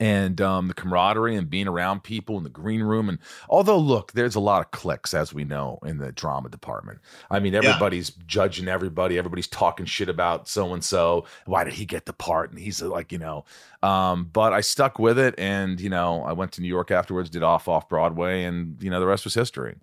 [0.00, 3.08] And um, the camaraderie and being around people in the green room.
[3.08, 7.00] And although, look, there's a lot of clicks, as we know, in the drama department.
[7.30, 9.18] I mean, everybody's judging everybody.
[9.18, 11.24] Everybody's talking shit about so and so.
[11.46, 12.50] Why did he get the part?
[12.50, 13.44] And he's like, you know,
[13.82, 15.34] um, but I stuck with it.
[15.36, 18.90] And, you know, I went to New York afterwards, did off off Broadway, and, you
[18.90, 19.76] know, the rest was history.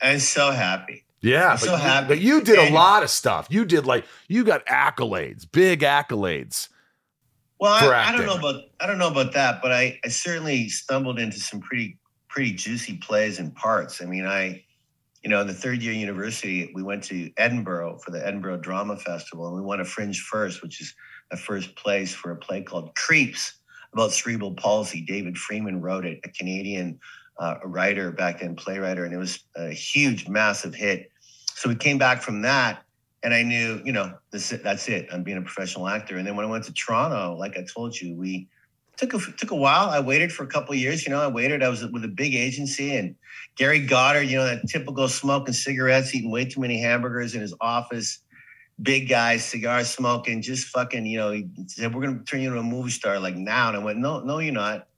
[0.00, 1.04] I'm so happy.
[1.22, 2.08] Yeah, I'm but, so you, happy.
[2.08, 3.46] but you did a lot of stuff.
[3.50, 6.68] You did like you got accolades, big accolades.
[7.60, 10.70] Well, I, I don't know about I don't know about that, but I, I certainly
[10.70, 14.00] stumbled into some pretty pretty juicy plays and parts.
[14.00, 14.64] I mean, I,
[15.22, 18.58] you know, in the third year of university, we went to Edinburgh for the Edinburgh
[18.58, 20.94] Drama Festival, and we won a fringe first, which is
[21.32, 23.58] a first place for a play called Creeps
[23.92, 25.02] about cerebral palsy.
[25.02, 26.98] David Freeman wrote it, a Canadian
[27.38, 31.10] uh, writer back then, playwright, and it was a huge, massive hit.
[31.54, 32.84] So we came back from that,
[33.22, 35.08] and I knew, you know, this that's it.
[35.12, 36.16] I'm being a professional actor.
[36.16, 38.48] And then when I went to Toronto, like I told you, we
[38.96, 39.90] took a took a while.
[39.90, 41.04] I waited for a couple of years.
[41.04, 41.62] You know, I waited.
[41.62, 43.14] I was with a big agency, and
[43.56, 47.54] Gary Goddard, you know, that typical smoking cigarettes, eating way too many hamburgers in his
[47.60, 48.20] office.
[48.80, 52.60] Big guy, cigar smoking, just fucking, you know, he said, We're gonna turn you into
[52.60, 53.68] a movie star like now.
[53.68, 54.88] And I went, No, no, you're not.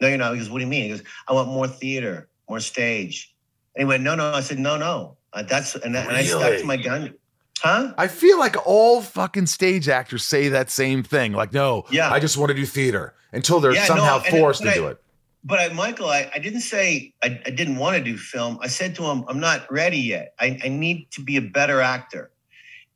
[0.00, 0.32] No, you're not.
[0.34, 0.84] He goes, What do you mean?
[0.84, 3.34] He goes, I want more theater, more stage.
[3.74, 4.32] And he went, No, no.
[4.32, 5.16] I said, No, no.
[5.32, 7.14] Uh, that's and, that, and I stuck to my gun.
[7.60, 7.94] Huh?
[7.96, 11.32] I feel like all fucking stage actors say that same thing.
[11.32, 12.10] Like, no, Yeah.
[12.10, 14.86] I just want to do theater until they're Yeah, somehow and- forced but to do
[14.88, 15.00] it.
[15.46, 18.58] But I, Michael, I, I didn't say I, I didn't want to do film.
[18.62, 20.34] I said to him, I'm not ready yet.
[20.40, 22.30] I, I need to be a better actor.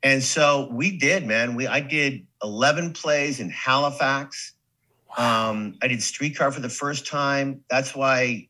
[0.01, 1.53] And so we did, man.
[1.55, 4.53] We I did 11 plays in Halifax.
[5.17, 7.61] Um, I did Streetcar for the first time.
[7.69, 8.47] That's why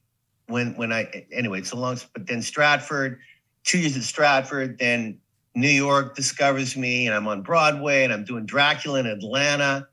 [0.47, 3.19] when when I anyway, it's a long but then Stratford,
[3.65, 5.17] two years at Stratford, then
[5.55, 9.87] New York discovers me and I'm on Broadway and I'm doing Dracula in Atlanta.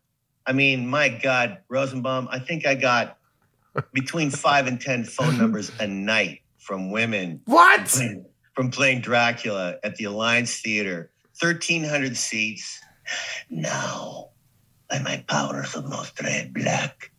[0.47, 3.19] I mean, my God, Rosenbaum, I think I got
[3.93, 7.87] between five and 10 phone numbers a night from women What?
[7.87, 12.81] playing- from playing Dracula at the Alliance Theater, 1,300 seats.
[13.51, 14.31] Now,
[14.91, 17.11] by my powers of most red black,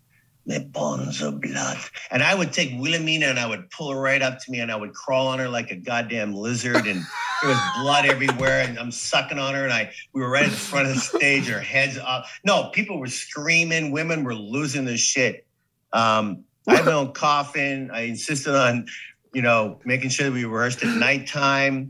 [0.48, 1.78] my bones of blood.
[2.10, 4.72] And I would take Wilhelmina and I would pull her right up to me and
[4.72, 7.02] I would crawl on her like a goddamn lizard and
[7.42, 10.52] there was blood everywhere and I'm sucking on her and I we were right at
[10.52, 12.26] the front of the stage her head's up.
[12.46, 15.46] No, people were screaming, women were losing their shit.
[15.92, 17.92] Um, I had my own coffin.
[17.94, 18.88] I insisted on,
[19.34, 21.90] you know, making sure that we rehearsed at nighttime.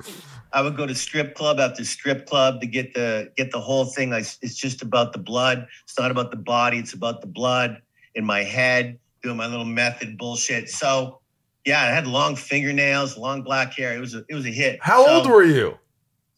[0.52, 3.86] I would go to strip club after strip club to get the get the whole
[3.86, 4.10] thing.
[4.10, 5.68] Like it's just about the blood.
[5.84, 6.80] It's not about the body.
[6.80, 7.82] It's about the blood
[8.18, 9.00] in my head.
[9.24, 10.70] Doing my little method bullshit.
[10.70, 11.22] So,
[11.66, 13.96] yeah, I had long fingernails, long black hair.
[13.96, 14.80] It was a, it was a hit.
[14.82, 15.78] How So, old were you?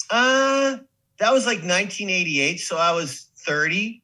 [0.09, 0.77] Uh,
[1.17, 2.57] that was like 1988.
[2.59, 4.01] So I was 30.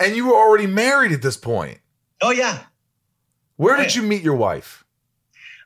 [0.00, 1.78] And you were already married at this point.
[2.20, 2.60] Oh yeah,
[3.56, 4.84] Where did you meet your wife?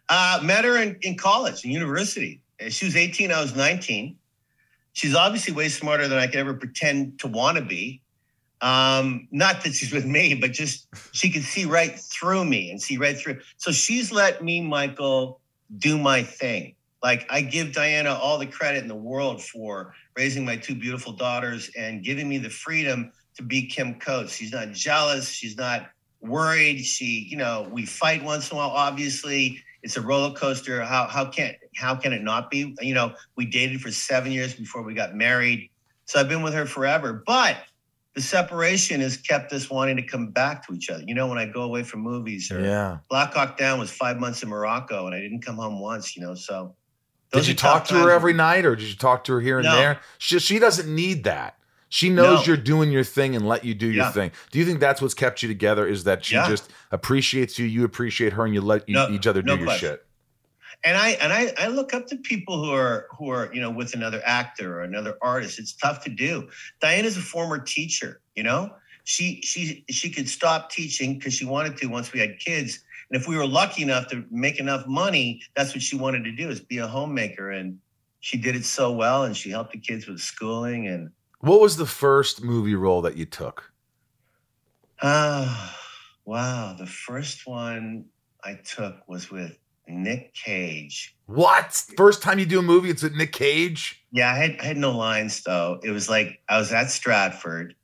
[0.09, 2.41] Uh, met her in, in college, in university.
[2.69, 4.17] She was 18, I was 19.
[4.93, 8.01] She's obviously way smarter than I could ever pretend to want to be.
[8.61, 12.81] Um, not that she's with me, but just she could see right through me and
[12.81, 13.41] see right through.
[13.59, 15.41] So she's let me, Michael,
[15.79, 16.75] do my thing.
[17.03, 21.13] Like I give Diana all the credit in the world for raising my two beautiful
[21.13, 24.35] daughters and giving me the freedom to be Kim Coates.
[24.35, 25.29] She's not jealous.
[25.29, 25.91] She's not
[26.21, 26.79] worried.
[26.85, 28.71] She, you know, we fight once in a while.
[28.71, 30.83] Obviously, it's a roller coaster.
[30.83, 32.75] How how can how can it not be?
[32.81, 35.71] You know, we dated for seven years before we got married,
[36.07, 37.23] so I've been with her forever.
[37.25, 37.59] But
[38.17, 41.05] the separation has kept us wanting to come back to each other.
[41.07, 42.99] You know, when I go away from movies or Yeah.
[43.11, 46.17] Black Hawk Down was five months in Morocco, and I didn't come home once.
[46.17, 46.75] You know, so
[47.33, 49.67] Did you talk to her every night or did you talk to her here and
[49.67, 49.77] No.
[49.77, 50.01] there?
[50.19, 51.59] She, she doesn't need that.
[51.91, 52.45] She knows No.
[52.47, 54.33] you're doing your thing and let you do your thing.
[54.51, 55.87] Do you think that's what's kept you together?
[55.87, 56.49] Is that she Yeah.
[56.49, 59.65] just appreciates you, you appreciate her, and you let you, No- each other do your
[59.67, 59.91] question.
[59.91, 60.07] shit?
[60.85, 63.71] And I and I, I look up to people who are who are you know
[63.71, 65.59] with another actor or another artist.
[65.59, 66.49] It's tough to do.
[66.81, 68.21] Diana's a former teacher.
[68.35, 72.39] You know, she she she could stop teaching because she wanted to once we had
[72.39, 72.81] kids.
[73.11, 76.33] And if we were lucky enough to make enough money, that's what she wanted to
[76.33, 77.51] do is be a homemaker.
[77.51, 77.79] And
[78.21, 81.77] she did it so well and she helped the kids with schooling and What was
[81.77, 83.73] the first movie role that you took?
[85.03, 85.77] ah
[86.25, 86.75] wow.
[86.79, 88.07] The first one
[88.43, 89.57] I took was with
[89.89, 91.15] Nick Cage.
[91.27, 91.73] What?
[91.97, 94.05] First time you do a movie, it's with Nick Cage?
[94.13, 95.81] Yeah, I had I had no lines though.
[95.83, 97.75] It was like I was at Stratford.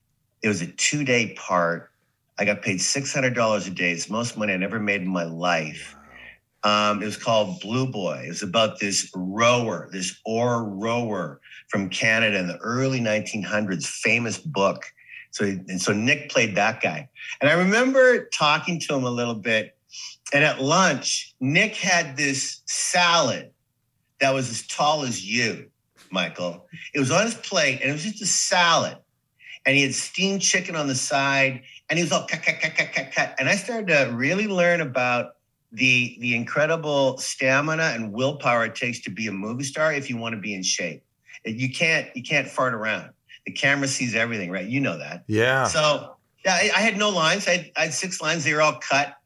[0.43, 1.91] It was a two day part.
[2.39, 3.93] I got paid six hundred dollars a day.
[3.93, 5.97] It's the most money I never made in my life.
[6.65, 8.23] Um, it was called Blue Boy.
[8.27, 14.39] It was about this rower, this oar rower from Canada in the early 1900s, famous
[14.39, 14.85] book.
[15.33, 17.09] So and so Nick played that guy,
[17.41, 19.77] and I remember talking to him a little bit.
[20.33, 23.51] And at lunch, Nick had this salad
[24.21, 25.69] that was as tall as you.
[26.13, 26.67] Michael.
[26.95, 28.99] It was on his plate and it was just a salad.
[29.65, 32.77] And he had steamed chicken on the side and he was all cut, cut, cut,
[32.77, 33.35] cut, cut, cut.
[33.39, 35.37] And I started to really learn about
[35.73, 40.17] the, the incredible stamina and willpower it takes to be a movie star if you
[40.17, 41.03] want to be in shape.
[41.45, 43.11] You can't, you can't fart around.
[43.47, 44.67] The camera sees everything, right?
[44.67, 45.25] You know that.
[45.27, 45.67] Yeah.
[45.67, 47.49] So yeah, I, I had no lines.
[47.49, 48.45] I had, I had six lines.
[48.45, 49.17] They were all cut.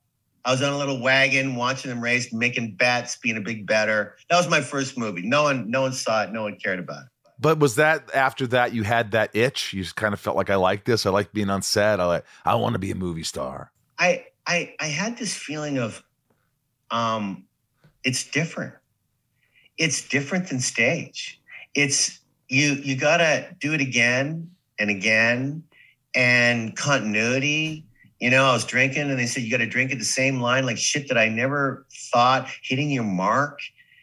[0.47, 4.17] I was on a little wagon watching them race, making bets, being a big better.
[4.31, 5.23] That was my first movie.
[5.23, 6.31] No one, no one saw it.
[6.31, 7.09] No one cared about it.
[7.41, 9.73] But was that after that you had that itch?
[9.73, 11.05] You just kind of felt like I like this.
[11.05, 11.99] I like being on set.
[11.99, 13.73] I like I want to be a movie star.
[13.99, 16.03] I, I, I had this feeling of,
[16.93, 17.45] um,
[18.05, 18.75] it's different.
[19.79, 21.41] It's different than stage.
[21.75, 22.75] It's you.
[22.75, 25.65] You gotta do it again and again,
[26.15, 27.86] and continuity
[28.21, 30.41] you know, I was drinking and they said, you got to drink at the same
[30.41, 33.61] line, like shit that I never thought hitting your mark,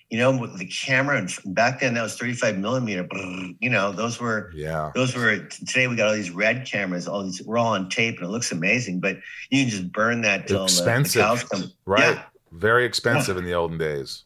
[0.10, 1.18] you know, with the camera.
[1.18, 3.08] And back then that was 35 millimeter,
[3.60, 4.92] you know, those were, Yeah.
[4.94, 8.18] those were, today we got all these red cameras, all these, we're all on tape
[8.18, 9.18] and it looks amazing, but
[9.50, 11.22] you can just burn that till the, the Expensive.
[11.22, 11.72] cows come.
[11.86, 12.16] Right.
[12.16, 12.24] Yeah.
[12.52, 14.26] Very expensive in the olden days.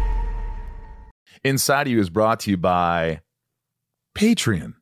[1.43, 3.21] Inside of You is brought to you by
[4.15, 4.75] Patreon.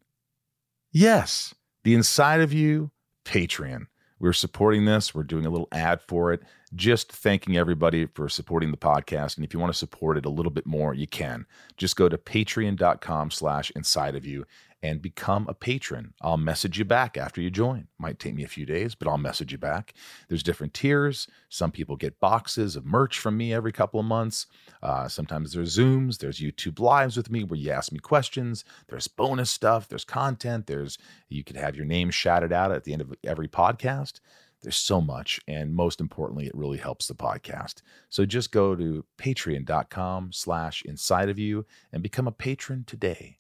[0.91, 2.91] Yes, the Inside of You
[3.24, 3.88] Patreon.
[4.19, 5.15] We're supporting this.
[5.15, 6.41] We're doing a little ad for it.
[6.76, 9.38] Just thanking everybody for supporting the podcast.
[9.38, 11.45] And if you want to support it a little bit more, you can.
[11.78, 14.45] Just go to patreon.com slash inside of you
[14.82, 16.13] and become a patron.
[16.22, 17.88] I'll message you back after you join.
[17.98, 19.94] Might take me a few days, but I'll message you back.
[20.28, 21.28] There's different tiers.
[21.50, 24.48] Some people get boxes of merch from me every couple of months.
[24.82, 28.63] Uh, sometimes there's Zooms, there's YouTube lives with me where you ask me questions.
[28.88, 32.94] There's bonus stuff, there's content, there's you could have your name shouted out at the
[32.94, 34.20] end of every podcast.
[34.62, 37.76] There's so much, and most importantly, it really helps the podcast.
[38.10, 43.38] So just go to patreon.com slash inside of you and become a patron today.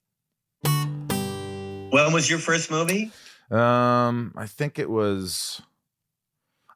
[1.89, 3.11] When was your first movie?
[3.51, 5.61] Um, I think it was.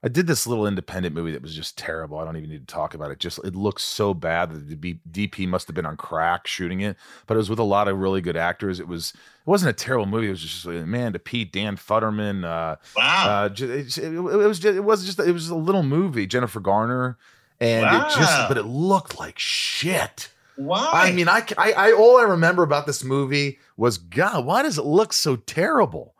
[0.06, 2.18] I did this little independent movie that was just terrible.
[2.20, 3.20] I don't even need to talk about it.
[3.20, 6.98] Just it looks so bad that the DP must have been on crack shooting it.
[7.26, 8.82] But it was with a lot of really good actors.
[8.82, 9.14] It was.
[9.16, 10.28] It wasn't a terrible movie.
[10.28, 12.44] It was just like, man to Pete, Dan Futterman.
[12.44, 13.44] Uh, Wow.
[13.46, 13.62] uh, it,
[13.98, 14.76] it, it was just.
[14.76, 15.20] It was just.
[15.20, 16.28] It was a little movie.
[16.28, 17.18] Jennifer Garner,
[17.62, 18.50] and it just.
[18.50, 20.33] But it looked like shit.
[20.56, 20.90] Why?
[20.94, 24.78] I mean, I, I, I, all I remember about this movie was, God, why does
[24.78, 26.14] it look so terrible?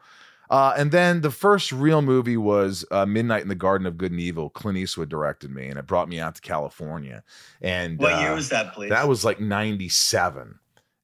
[0.50, 4.12] Uh, and then the first real movie was uh, Midnight in the Garden of Good
[4.12, 4.50] and Evil.
[4.50, 7.24] Clint Eastwood directed me, and it brought me out to California.
[7.62, 8.90] And what uh, year was that, please?
[8.90, 10.60] that was like 97.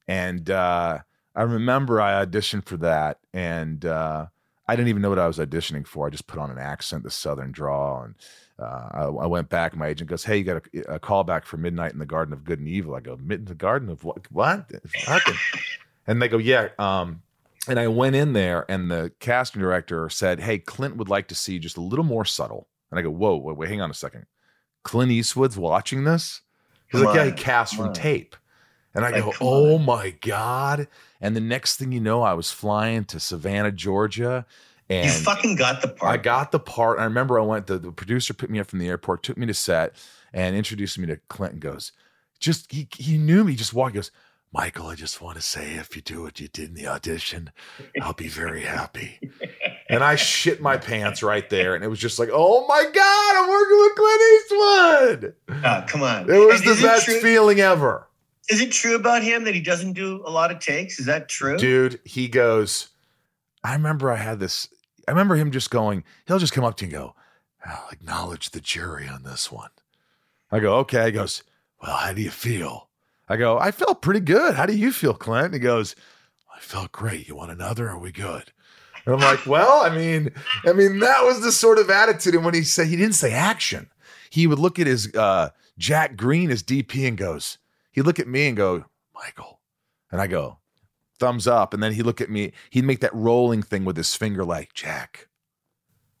[0.06, 0.98] And uh,
[1.34, 4.26] I remember I auditioned for that, and uh,
[4.68, 6.06] I didn't even know what I was auditioning for.
[6.06, 8.14] I just put on an accent, the Southern drawl, and
[8.60, 9.76] uh, I, I went back.
[9.76, 12.32] My agent goes, "Hey, you got a, a call back for Midnight in the Garden
[12.32, 14.30] of Good and Evil." I go, "Mid in the Garden of what?
[14.30, 14.70] What?"
[16.06, 17.22] And they go, "Yeah." Um,
[17.68, 21.34] and I went in there, and the casting director said, "Hey, Clint would like to
[21.34, 23.94] see just a little more subtle." And I go, "Whoa, wait, wait hang on a
[23.94, 24.26] second.
[24.82, 26.40] Clint Eastwood's watching this?"
[26.90, 28.36] He's Come like, "Yeah, he on, cast from on." tape."
[28.94, 29.84] And I Like, go, "Oh on.
[29.84, 30.88] my god!"
[31.20, 34.46] And the next thing you know, I was flying to Savannah, Georgia,
[34.90, 36.12] and you fucking got the part.
[36.12, 36.98] I got the part.
[36.98, 39.46] I remember I went, the, the producer picked me up from the airport, took me
[39.46, 39.94] to set,
[40.32, 41.92] and introduced me to Clint and goes,
[42.38, 44.10] just, he, he knew me, just walked, he goes,
[44.52, 47.52] Michael, I just want to say if you do what you did in the audition,
[48.02, 49.20] I'll be very happy.
[49.88, 51.76] and I shit my pants right there.
[51.76, 55.34] And it was just like, oh my God, I'm working with Clint Eastwood.
[55.64, 56.22] Oh, come on.
[56.28, 58.08] It was And the best feeling ever.
[58.48, 60.98] Is it true about him that he doesn't do a lot of takes?
[60.98, 61.56] Is that true?
[61.56, 62.88] Dude, he goes,
[63.62, 64.66] I remember I had this,
[65.10, 67.14] I remember him just going, he'll just come up to you and go,
[67.66, 69.70] I'll acknowledge the jury on this one.
[70.52, 71.06] I go, okay.
[71.06, 71.42] He goes,
[71.82, 72.88] well, how do you feel?
[73.28, 74.54] I go, I felt pretty good.
[74.54, 75.52] How do you feel, Clint?
[75.52, 75.96] He goes,
[76.54, 77.26] I felt great.
[77.26, 77.90] You want another?
[77.90, 78.52] Are we good?
[79.04, 80.30] And I'm like, well, I mean,
[80.64, 82.36] I mean, that was the sort of attitude.
[82.36, 83.90] And when he said he didn't say action,
[84.30, 87.58] he would look at his uh Jack Green, his DP, and goes,
[87.90, 89.58] he'd look at me and go, Michael.
[90.12, 90.58] And I go,
[91.20, 91.72] thumbs up.
[91.72, 94.74] And then he'd look at me, he'd make that rolling thing with his finger, like,
[94.74, 95.28] Jack.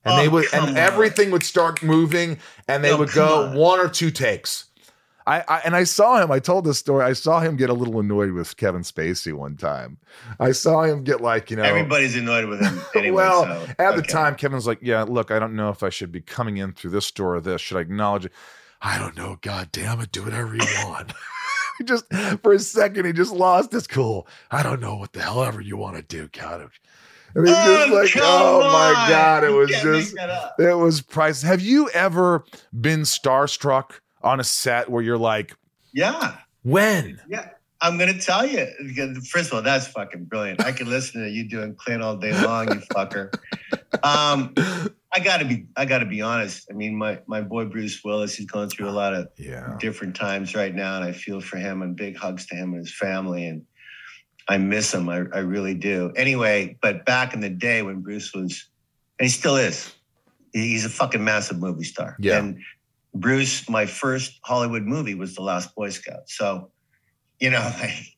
[0.04, 0.76] And they Oh, would, and on.
[0.76, 2.38] everything would start moving,
[2.68, 3.54] and they Oh, would go on.
[3.56, 4.66] one or two takes.
[5.26, 6.32] I, I and I saw him.
[6.32, 7.04] I told this story.
[7.04, 9.98] I saw him get a little annoyed with Kevin Spacey one time.
[10.40, 11.62] I saw him get like you know.
[11.62, 13.16] Everybody's annoyed with him anyway.
[13.16, 14.08] well, so, at the okay.
[14.10, 16.92] time, Kevin's like, "Yeah, look, I don't know if I should be coming in through
[16.92, 17.60] this door or this.
[17.60, 18.32] Should I acknowledge it?
[18.80, 19.36] I don't know.
[19.42, 21.12] God damn it, do whatever you want."
[21.84, 22.04] just
[22.42, 24.26] for a second, he just lost his cool.
[24.50, 26.70] I don't know what the hell ever you want to do, God.
[27.34, 29.08] And he was just Oh, like, "Oh my on.
[29.08, 30.16] god!" It You was just,
[30.58, 31.42] it was priceless.
[31.48, 32.44] Have you ever
[32.80, 35.54] been starstruck on a set where you're like,
[35.92, 36.36] Yeah.
[36.62, 37.20] when?
[37.28, 37.50] Yeah.
[37.82, 38.66] I'm gonna tell you.
[39.30, 40.62] First of all, that's fucking brilliant.
[40.62, 43.32] I could listen to you doing Clint all day long, you fucker.
[44.02, 44.54] Um,
[45.12, 46.68] I gotta be I gotta be honest.
[46.70, 49.76] I mean, my my boy Bruce Willis, he's going through a lot of Yeah.
[49.80, 52.78] different times right now, and I feel for him and big hugs to him and
[52.86, 53.46] his family.
[53.46, 53.62] And
[54.48, 55.08] I miss him.
[55.08, 56.12] I, I really do.
[56.16, 58.68] Anyway, but back in the day when Bruce was,
[59.18, 59.94] and he still is,
[60.52, 62.16] he's a fucking massive movie star.
[62.18, 62.38] Yeah.
[62.38, 62.58] And
[63.14, 66.28] Bruce, my first Hollywood movie was The Last Boy Scout.
[66.28, 66.70] So,
[67.40, 68.16] you know, like,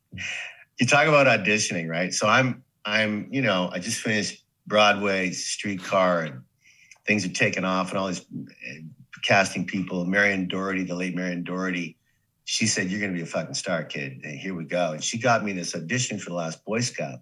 [0.78, 2.12] you talk about auditioning, right?
[2.12, 6.42] So I'm, I'm, you know, I just finished Broadway, Streetcar, and
[7.06, 8.74] things are taking off, and all these uh,
[9.22, 10.04] casting people.
[10.04, 11.96] Marion Dougherty, the late Marion Dougherty,
[12.44, 14.92] she said, "You're going to be a fucking star, kid." And here we go.
[14.92, 17.20] And she got me this audition for The Last Boy Scout.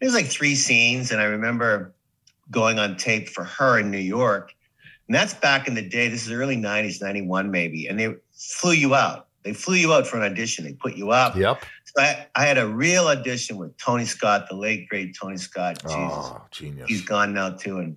[0.00, 1.94] It was like three scenes, and I remember
[2.50, 4.52] going on tape for her in New York.
[5.08, 6.08] And that's back in the day.
[6.08, 9.25] This is early '90s, '91 maybe, and they flew you out.
[9.46, 10.64] They flew you out for an audition.
[10.64, 11.36] They put you up.
[11.36, 11.62] Yep.
[11.84, 15.78] So I, I had a real audition with Tony Scott, the late great Tony Scott.
[15.82, 16.88] Jesus Oh, genius.
[16.88, 17.96] he's gone now too, and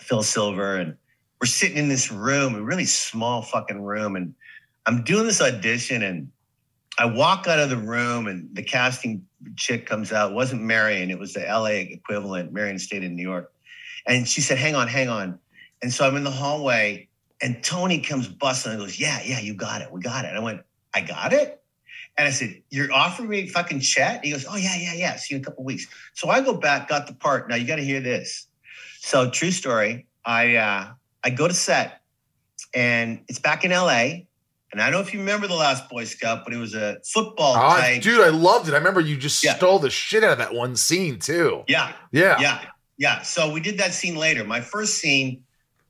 [0.00, 0.96] Phil Silver, and
[1.40, 4.34] we're sitting in this room, a really small fucking room, and
[4.84, 6.28] I'm doing this audition, and
[6.98, 10.32] I walk out of the room, and the casting chick comes out.
[10.32, 12.52] It wasn't Marion, it was the LA equivalent.
[12.52, 13.52] Marion stayed in New York,
[14.08, 15.38] and she said, "Hang on, hang on,"
[15.82, 17.08] and so I'm in the hallway,
[17.44, 20.38] and Tony comes busting and goes, "Yeah, yeah, you got it, we got it." And
[20.38, 20.62] I went,
[20.94, 21.60] "I got it."
[22.16, 24.24] And I said, You're offering me fucking chat?
[24.24, 25.16] He goes, Oh, yeah, yeah, yeah.
[25.16, 25.86] See you in a couple weeks.
[26.12, 27.48] So I go back, got the part.
[27.48, 28.46] Now you got to hear this.
[29.00, 30.06] So true story.
[30.24, 30.92] I uh,
[31.24, 32.02] I go to set
[32.72, 34.26] and it's back in LA.
[34.72, 36.98] And I don't know if you remember the last Boy Scout, but it was a
[37.04, 38.02] football Oh, type.
[38.02, 38.74] dude, I loved it.
[38.74, 39.56] I remember you just Yeah.
[39.56, 41.64] stole the shit out of that one scene too.
[41.66, 42.40] Yeah, Yeah.
[42.40, 42.60] yeah,
[42.96, 43.22] yeah.
[43.22, 44.44] So we did that scene later.
[44.44, 45.42] My first scene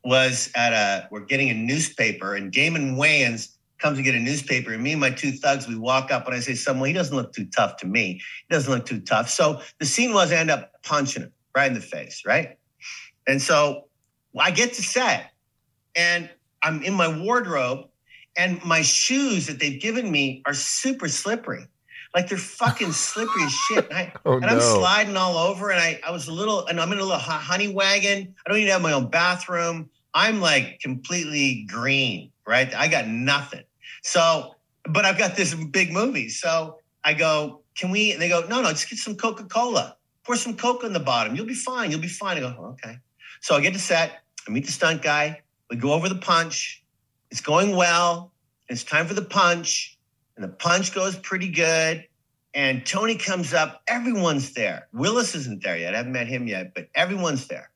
[0.05, 4.73] was at a we're getting a newspaper, and Damon Wayans comes to get a newspaper,
[4.73, 7.17] and me and my two thugs, we walk up and I say, "Someone, he doesn't
[7.17, 8.21] look too tough to me.
[8.49, 11.67] He doesn't look too tough." So the scene was I end up punching him right
[11.67, 12.59] in the face, right?
[13.27, 13.89] And so
[14.39, 15.31] I get to set,
[15.97, 16.31] and
[16.63, 17.89] I'm in my wardrobe,
[18.37, 21.67] and my shoes that they've given me are super slippery.
[22.15, 23.89] Like they're fucking slippery as shit.
[23.89, 24.61] And I, Oh and I'm no.
[24.61, 27.69] sliding all over, and I, I was a little, and I'm in a little honey
[27.69, 28.35] wagon.
[28.47, 29.91] I don't even have my own bathroom.
[30.15, 32.73] I'm like completely green, right?
[32.75, 33.65] I got nothing.
[34.03, 34.55] So,
[34.85, 36.29] but I've got this big movie.
[36.29, 38.13] So I go, can we?
[38.13, 39.97] And they go, no, no, just get some Coca Cola.
[40.25, 41.35] Pour some Coke on the bottom.
[41.37, 41.91] You'll be fine.
[41.91, 42.39] You'll be fine.
[42.39, 42.99] I go, "Oh, okay.
[43.41, 44.23] So I get to set.
[44.49, 45.43] I meet the stunt guy.
[45.69, 46.83] We go over the punch.
[47.31, 48.33] It's going well.
[48.69, 49.99] It's time for the punch,
[50.37, 52.07] and the punch goes pretty good.
[52.55, 53.83] And Tony comes up.
[53.87, 54.89] Everyone's there.
[54.93, 55.95] Willis isn't there yet.
[55.95, 57.71] I haven't met him yet, but everyone's there.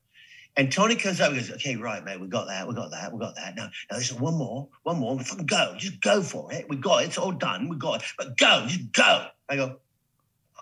[0.57, 2.19] And Tony comes up and goes, "Okay, right, mate.
[2.19, 2.67] We got that.
[2.67, 3.13] We got that.
[3.13, 3.55] We got that.
[3.55, 4.67] Now, now there's one more.
[4.83, 5.15] One more.
[5.15, 5.75] We fucking go.
[5.77, 6.67] Just go for it.
[6.67, 7.07] We got it.
[7.07, 7.69] It's all done.
[7.69, 8.07] We got it.
[8.17, 8.65] But go.
[8.67, 9.77] Just go." I go,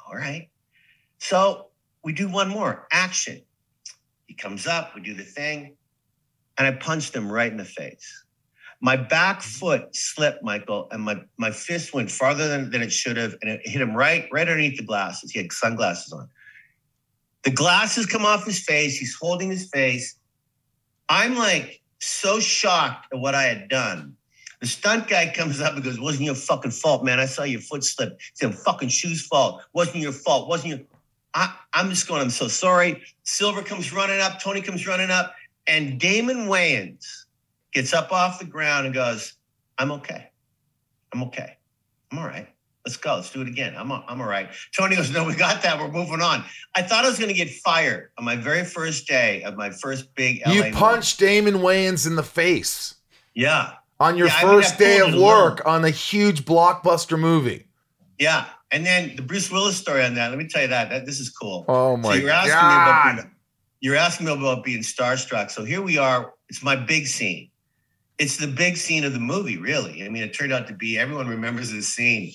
[0.05, 0.49] "All right."
[1.19, 1.67] So
[2.03, 3.41] we do one more action.
[4.27, 4.93] He comes up.
[4.93, 5.75] We do the thing,
[6.57, 8.25] and I punched him right in the face.
[8.79, 9.59] My back mm-hmm.
[9.59, 13.49] foot slipped, Michael, and my, my fist went farther than, than it should have, and
[13.49, 15.31] it hit him right right underneath the glasses.
[15.31, 16.29] He had sunglasses on.
[17.47, 18.97] The glasses come off his face.
[18.97, 20.19] He's holding his face.
[21.07, 24.17] I'm like so shocked at what I had done.
[24.59, 27.21] The stunt guy comes up and goes, "Wasn't your fucking fault, man.
[27.21, 28.19] I saw your foot slip.
[28.31, 29.63] It's your fucking shoes' fault.
[29.71, 30.49] Wasn't your fault.
[30.49, 30.79] Wasn't your."
[31.33, 33.01] I, I'm just going, I'm so sorry.
[33.23, 35.33] Silver comes running up, Tony comes running up,
[35.67, 37.05] and Damon Wayans
[37.71, 39.35] gets up off the ground and goes,
[39.77, 40.31] I'm okay.
[41.13, 41.55] I'm okay.
[42.11, 42.49] I'm all right.
[42.87, 43.15] Let's go.
[43.15, 43.75] Let's do it again.
[43.77, 44.47] I'm, I'm all right.
[44.73, 45.77] Tony goes, No, we got that.
[45.77, 46.45] We're moving on.
[46.73, 49.71] I thought I was going to get fired on my very first day of my
[49.71, 50.71] first big LA You movie.
[50.73, 52.95] punched Damon Wayans in the face
[53.33, 53.73] Yeah.
[53.99, 55.25] on your Yeah, I mean, first I day of it alone.
[55.27, 57.67] work on a huge blockbuster movie.
[58.17, 58.45] Yeah.
[58.71, 60.29] And then the Bruce Willis story on that.
[60.29, 60.89] Let me tell you that.
[60.91, 61.65] that this is cool.
[61.67, 62.69] Oh my so you're asking god!
[62.69, 63.35] me about being,
[63.81, 65.51] you're asking me about being starstruck.
[65.51, 66.33] So here we are.
[66.47, 67.49] It's my big scene.
[68.17, 70.03] It's the big scene of the movie, really.
[70.05, 72.31] I mean, it turned out to be everyone remembers this scene.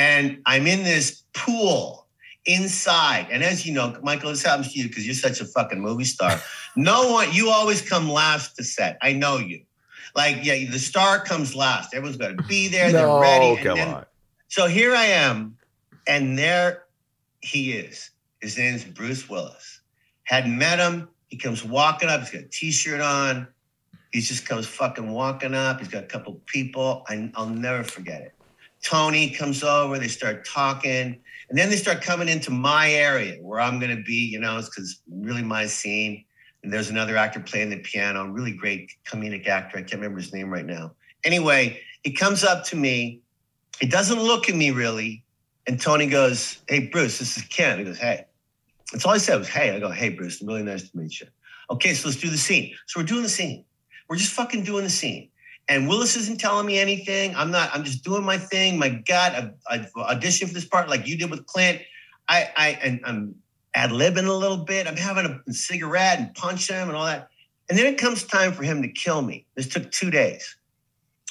[0.00, 2.06] And I'm in this pool
[2.46, 3.26] inside.
[3.30, 6.04] And as you know, Michael, this happens to you because you're such a fucking movie
[6.04, 6.40] star.
[6.76, 8.96] no one, you always come last to set.
[9.02, 9.60] I know you.
[10.16, 11.92] Like, yeah, the star comes last.
[11.92, 12.90] Everyone's got to be there.
[12.90, 13.56] no, they're ready.
[13.56, 14.06] And come then- on.
[14.48, 15.58] so here I am,
[16.06, 16.84] and there
[17.42, 18.10] he is.
[18.40, 19.82] His name's Bruce Willis.
[20.24, 21.10] Hadn't met him.
[21.28, 22.20] He comes walking up.
[22.20, 23.48] He's got a t-shirt on.
[24.12, 25.78] He just comes fucking walking up.
[25.78, 27.04] He's got a couple people.
[27.06, 28.32] I, I'll never forget it.
[28.82, 29.98] Tony comes over.
[29.98, 34.02] They start talking, and then they start coming into my area where I'm going to
[34.02, 34.26] be.
[34.26, 36.24] You know, because really my scene.
[36.62, 39.78] And there's another actor playing the piano, really great comedic actor.
[39.78, 40.92] I can't remember his name right now.
[41.24, 43.22] Anyway, he comes up to me.
[43.80, 45.24] He doesn't look at me really.
[45.66, 47.78] And Tony goes, Hey, Bruce, this is Ken.
[47.78, 48.26] He goes, Hey.
[48.92, 49.70] That's all I said was, Hey.
[49.70, 51.28] I go, Hey, Bruce, really nice to meet you.
[51.70, 52.74] Okay, so let's do the scene.
[52.86, 53.64] So we're doing the scene.
[54.08, 55.30] We're just fucking doing the scene.
[55.70, 57.34] And Willis isn't telling me anything.
[57.36, 58.78] I'm not, I'm just doing my thing.
[58.78, 61.80] My God, I, I auditioned for this part like you did with Clint.
[62.28, 63.36] I, I, and I'm
[63.74, 64.86] ad libbing a little bit.
[64.88, 67.28] I'm having a cigarette and punch him and all that.
[67.68, 69.46] And then it comes time for him to kill me.
[69.54, 70.56] This took two days.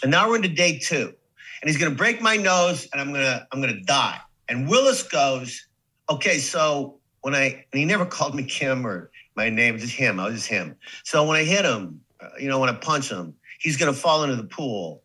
[0.02, 1.14] And now we're into day two
[1.62, 4.20] and he's going to break my nose and I'm to I'm to die.
[4.48, 5.68] And Willis goes,
[6.10, 10.20] "Okay, so when I and he never called me Kim or my name, just him.
[10.20, 10.76] I was just him.
[11.04, 14.00] So when I hit him, uh, you know, when I punch him, he's going to
[14.00, 15.04] fall into the pool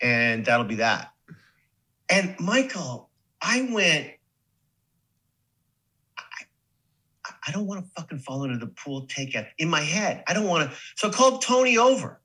[0.00, 1.10] and that'll be that."
[2.08, 3.10] And Michael,
[3.42, 4.12] I went
[6.16, 10.24] I, I don't want to fucking fall into the pool take it in my head.
[10.26, 10.76] I don't want to.
[10.96, 12.20] So I called Tony over.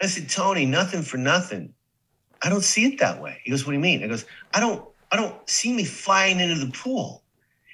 [0.00, 1.72] I said, Tony, nothing for nothing.
[2.42, 3.40] I don't see it that way.
[3.44, 4.02] He goes, What do you mean?
[4.02, 7.22] I goes, I don't, I don't see me flying into the pool.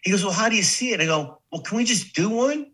[0.02, 1.00] He goes, Well, how do you see it?
[1.00, 2.70] I go, Well, can we just do one?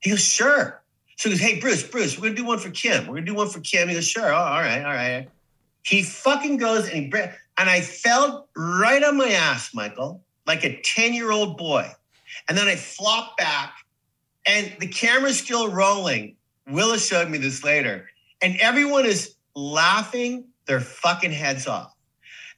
[0.00, 0.82] He goes, Sure.
[1.16, 3.06] So he goes, Hey, Bruce, Bruce, we're gonna do one for Kim.
[3.06, 3.88] We're gonna do one for Kim.
[3.88, 4.32] He goes, Sure.
[4.32, 5.28] Oh, all right, all right.
[5.82, 7.22] He fucking goes and he
[7.58, 11.90] and I fell right on my ass, Michael, like a 10-year-old boy.
[12.48, 13.72] And then I flopped back,
[14.46, 16.36] and the camera's still rolling.
[16.68, 18.08] Willis showed me this later,
[18.42, 21.94] and everyone is laughing their fucking heads off.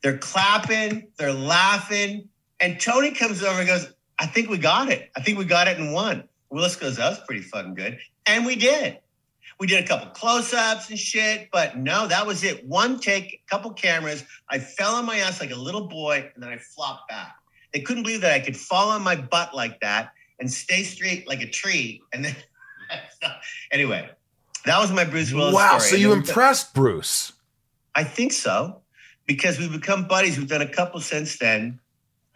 [0.03, 2.29] They're clapping, they're laughing,
[2.61, 5.11] and Tony comes over and goes, "I think we got it.
[5.17, 7.99] I think we got it in one." Willis goes, "That was pretty fucking good,"
[8.29, 8.99] and we did.
[9.59, 12.65] We did a couple close-ups and shit, but no, that was it.
[12.65, 14.23] One take, a couple cameras.
[14.49, 17.35] I fell on my ass like a little boy, and then I flopped back.
[17.75, 21.27] They couldn't believe that I could fall on my butt like that and stay straight
[21.27, 22.01] like a tree.
[22.13, 22.37] And then,
[23.73, 24.09] anyway,
[24.65, 25.55] that was my Bruce Willis.
[25.55, 25.91] Wow, story.
[25.91, 27.33] so you impressed Bruce.
[27.95, 28.81] I think so,
[29.27, 30.39] because we've become buddies.
[30.39, 31.81] We've done a couple since then,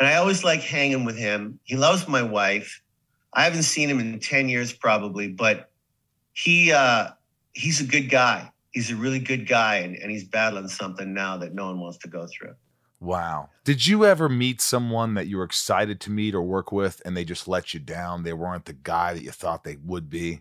[0.00, 1.60] and I always like hanging with him.
[1.62, 2.82] He loves my wife.
[3.32, 5.70] I haven't seen him in ten years probably, but
[6.32, 7.08] he uh,
[7.52, 8.50] he's a good guy.
[8.70, 11.98] He's a really good guy, and, and he's battling something now that no one wants
[11.98, 12.54] to go through.
[13.02, 13.50] Wow.
[13.64, 17.16] Did you ever meet someone that you were excited to meet or work with and
[17.16, 18.22] they just let you down?
[18.22, 20.40] They weren't the guy that you thought they would be?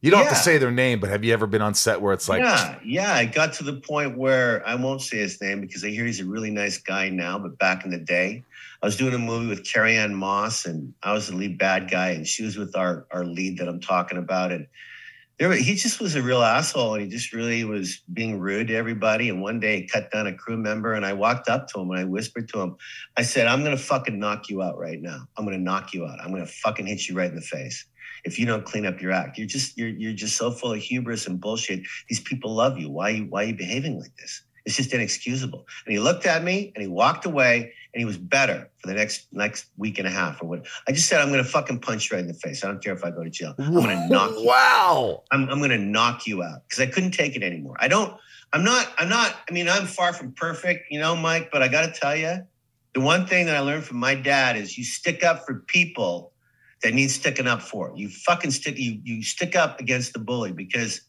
[0.00, 2.14] You don't have to say their name, but have you ever been on set where
[2.14, 3.12] it's like, yeah, yeah.
[3.14, 6.20] I got to the point where I won't say his name because I hear he's
[6.20, 8.44] a really nice guy now, but back in the day,
[8.82, 11.90] I was doing a movie with Carrie Ann Moss, and I was the lead bad
[11.90, 14.66] guy, and she was with our our lead that I'm talking about, and
[15.38, 18.76] there he just was a real asshole, and he just really was being rude to
[18.76, 19.28] everybody.
[19.28, 21.90] And one day, he cut down a crew member, and I walked up to him
[21.90, 22.76] and I whispered to him,
[23.16, 25.26] I said, "I'm gonna fucking knock you out right now.
[25.36, 26.20] I'm gonna knock you out.
[26.20, 27.84] I'm gonna fucking hit you right in the face."
[28.24, 30.80] If you don't clean up your act, you're just you're you're just so full of
[30.80, 32.90] hubris and bullshit these people love you.
[32.90, 34.42] Why you why are you behaving like this?
[34.68, 35.66] It's just inexcusable.
[35.86, 38.92] And he looked at me and he walked away and he was better for the
[38.92, 40.66] next next week and a half or what.
[40.86, 42.62] I just said I'm gonna fucking punch you right in the face.
[42.62, 43.54] I don't care if I go to jail.
[43.58, 44.44] I'm gonna knock you.
[44.44, 45.22] wow.
[45.30, 47.76] I'm I'm gonna knock you out because I couldn't take it anymore.
[47.80, 48.14] I don't.
[48.52, 48.92] I'm not.
[48.98, 49.36] I'm not.
[49.48, 51.48] I mean, I'm far from perfect, you know, Mike.
[51.50, 52.46] But I got to tell you,
[52.92, 56.32] the one thing that I learned from my dad is you stick up for people
[56.82, 57.94] that need sticking up for.
[57.96, 58.76] You fucking stick.
[58.76, 61.00] You you stick up against the bully because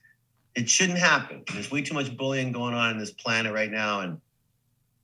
[0.60, 1.44] it shouldn't happen.
[1.54, 4.20] There's way too much bullying going on in this planet right now, and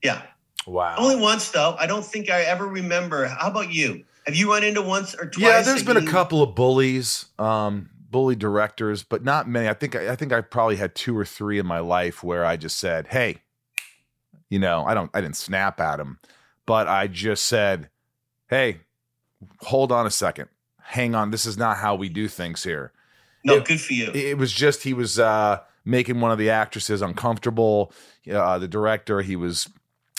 [0.03, 0.23] yeah.
[0.67, 0.95] Wow.
[0.97, 1.75] Only once though.
[1.79, 3.25] I don't think I ever remember.
[3.27, 4.03] How about you?
[4.25, 5.43] Have you run into once or twice?
[5.43, 9.69] Yeah, there's been a couple of bullies, um, bully directors, but not many.
[9.69, 12.57] I think I think I probably had two or three in my life where I
[12.57, 13.43] just said, "Hey,
[14.49, 16.19] you know, I don't, I didn't snap at him,
[16.65, 17.89] but I just said,
[18.49, 18.81] "Hey,
[19.61, 20.49] hold on a second,
[20.81, 22.91] hang on, this is not how we do things here."
[23.45, 24.11] No, it- good for you.
[24.13, 27.93] It was just he was uh, making one of the actresses uncomfortable.
[28.31, 29.69] Uh, the director, he was.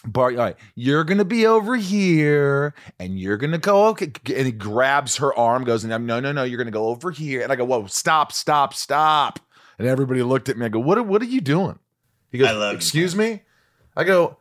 [0.05, 4.13] Bar, all right, you're gonna be over here, and you're gonna go okay.
[4.27, 7.43] And he grabs her arm, goes, "No, no, no, no, you're gonna go over here."
[7.43, 9.41] And I go, "Whoa, stop, stop, stop!"
[9.81, 10.67] And everybody looked at me.
[10.67, 10.97] I go, "What?
[10.99, 11.81] are- What are you doing?"
[12.31, 13.43] He goes, I love you, "Excuse me."
[13.97, 14.37] I go,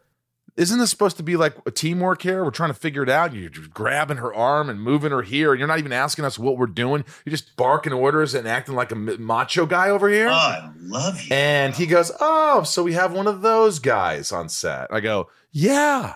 [0.58, 2.44] "Isn't this supposed to be like a teamwork here?
[2.44, 3.34] We're trying to figure it out.
[3.34, 6.40] You're just grabbing her arm and moving her here, and you're not even asking us
[6.40, 7.04] what we're doing.
[7.26, 11.22] You're just barking orders and acting like a macho guy over here." Oh, I love
[11.22, 11.36] you.
[11.36, 14.88] And he goes, Oh, so we have one of those guys on set.
[14.94, 16.16] I go, Yeah,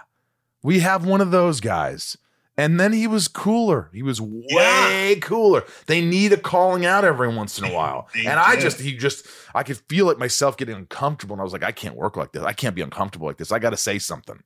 [0.63, 2.17] we have one of those guys.
[2.59, 3.89] And then he was cooler.
[3.93, 5.63] He was way cooler.
[5.87, 8.09] They need a calling out every once in a while.
[8.13, 11.35] They and I just, he just, I could feel it myself getting uncomfortable.
[11.35, 12.43] And I was like, I can't work like this.
[12.43, 13.53] I can't be uncomfortable like this.
[13.53, 14.43] I got to say something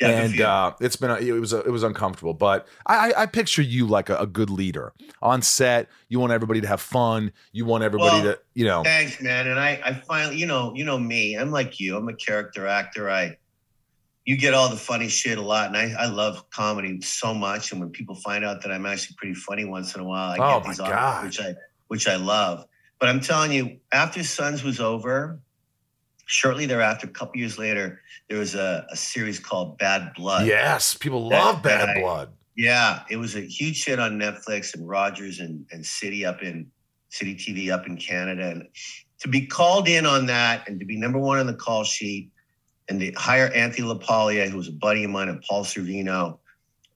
[0.00, 2.34] Yeah, and uh, it's been a, it was a, it was uncomfortable.
[2.34, 4.92] But I, I, I picture you like a, a good leader
[5.22, 5.88] on set.
[6.08, 7.32] You want everybody to have fun.
[7.52, 8.82] You want everybody Well, to you know.
[8.82, 9.46] Thanks, man.
[9.46, 11.36] And I, I finally, you know, you know me.
[11.36, 11.96] I'm like you.
[11.96, 13.08] I'm a character actor.
[13.08, 13.36] I,
[14.26, 17.70] you get all the funny shit a lot, and I, I love comedy so much.
[17.72, 20.36] And when people find out that I'm actually pretty funny once in a while, I
[20.38, 21.54] Oh, get these offers, which I,
[21.88, 22.66] which I love.
[22.98, 25.38] But I'm telling you, after Sons was over,
[26.26, 30.46] shortly thereafter, a couple years later, there was a, a series called Bad Blood.
[30.46, 32.32] Yes, people That love Bad guy- Blood.
[32.56, 36.68] Yeah, it was a huge hit on Netflix and Rogers and, and City up in
[37.10, 38.48] City TV up in Canada.
[38.50, 38.68] And
[39.20, 42.30] to be called in on that and to be number one on the call sheet
[42.88, 46.38] and to hire Anthony LaPaglia, who was a buddy of mine, and Paul Sorvino.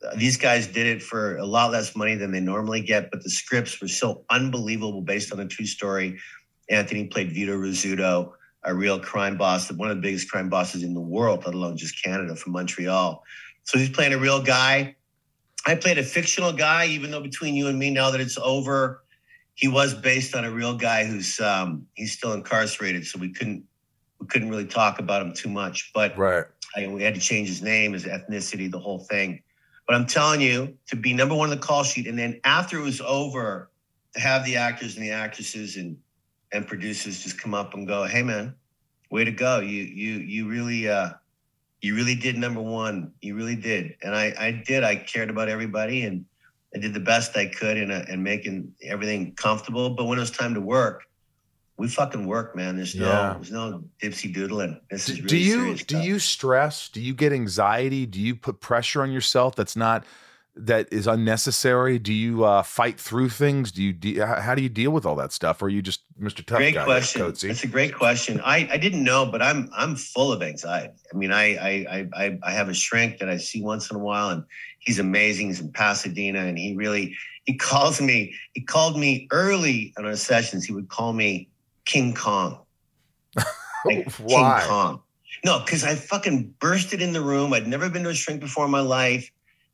[0.07, 3.23] uh, These guys did it for a lot less money than they normally get, but
[3.23, 6.19] the scripts were so unbelievable based on a true story.
[6.69, 8.33] Anthony played Vito Rizzuto,
[8.65, 11.77] a real crime boss, one of the biggest crime bosses in the world, let alone
[11.77, 13.23] just Canada, from Montreal.
[13.65, 14.95] So he's playing a real guy.
[15.67, 19.03] I played a fictional guy, even though between you and me, now that it's over,
[19.55, 23.65] he was based on a real guy who's um, he's still incarcerated, so we couldn't
[24.21, 25.91] we couldn't really talk about him too much.
[25.95, 26.45] But Right.
[26.77, 29.43] I, we had to change his name, his ethnicity, the whole thing.
[29.89, 32.79] But I'm telling you, to be number one on the call sheet, and then after
[32.79, 33.71] it was over,
[34.15, 35.97] to have the actors and the actresses and
[36.53, 38.55] and producers just come up and go, "Hey, man,
[39.11, 39.61] way to go!
[39.61, 41.11] You you you really uh,
[41.81, 43.13] you really did number one.
[43.21, 44.85] You really did." And I I did.
[44.85, 46.25] I cared about everybody, and
[46.75, 49.91] I did the best I could in a, in making everything comfortable.
[49.91, 51.03] But when it was time to work,
[51.81, 52.77] we fucking work, man.
[52.77, 53.33] There's no Yeah.
[53.37, 54.79] there's no dipsy doodling.
[54.91, 56.05] This is Do, really do you do stuff.
[56.05, 56.89] you stress?
[56.91, 58.05] Do you get anxiety?
[58.05, 60.05] Do you put pressure on yourself that's not
[60.55, 61.99] that is unnecessary?
[61.99, 63.73] Do you uh, fight through things?
[63.73, 65.63] Do you de- how do you deal with all that stuff?
[65.63, 66.45] Or are you just Mr.
[66.45, 66.85] Tough great Guy?
[66.85, 67.23] question.
[67.23, 67.49] Coatesy?
[67.49, 68.43] That's a great question.
[68.45, 70.93] I, I didn't know, but I'm I'm full of anxiety.
[71.13, 73.97] I mean, I, I I I I have a shrink that I see once in
[73.97, 74.45] a while, and
[74.81, 75.47] he's amazing.
[75.47, 78.35] He's in Pasadena, and he really he calls me.
[78.53, 80.67] He called me early on our sessions.
[80.67, 81.49] He would call me
[81.91, 82.61] King Kong.
[83.85, 84.61] Like Why?
[84.61, 85.03] King Kong.
[85.45, 87.53] No, because I fucking bursted in the room.
[87.53, 89.31] I'd never been to a shrink before in my life.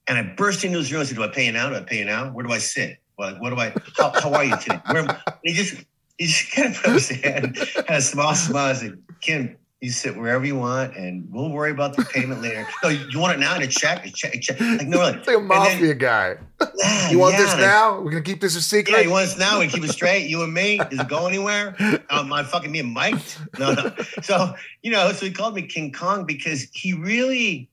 [0.09, 1.69] And I burst into his room and said, Do I pay you now?
[1.69, 2.31] Do I pay you now?
[2.31, 2.99] Where do I sit?
[3.19, 4.81] Well, what do I how, how are you today?
[4.91, 5.75] Where am, he just
[6.17, 7.59] he just kind of put up his hand,
[7.89, 8.71] had a small smile.
[8.71, 12.66] I said, Kim, you sit wherever you want and we'll worry about the payment later.
[12.83, 14.07] No, you, want it now in a check?
[14.07, 14.59] A check, a check.
[14.59, 15.03] Like, no.
[15.07, 16.37] It's like a And then- mafia guy.
[16.79, 18.01] Yeah, You want yeah, this and- now?
[18.01, 18.95] We're gonna keep this a secret.
[18.97, 19.59] yeah, you want us now?
[19.61, 20.29] We keep it straight.
[20.29, 20.79] You and me.
[20.79, 21.77] Does it go anywhere?
[22.09, 23.37] Am I fucking being mic'd?
[23.59, 23.93] No, no.
[24.22, 27.68] So you know, so he called me King Kong because he really,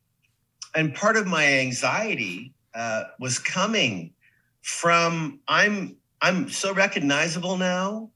[0.76, 4.12] and part of my anxiety uh, was coming
[4.62, 8.10] from I'm I'm so recognizable now,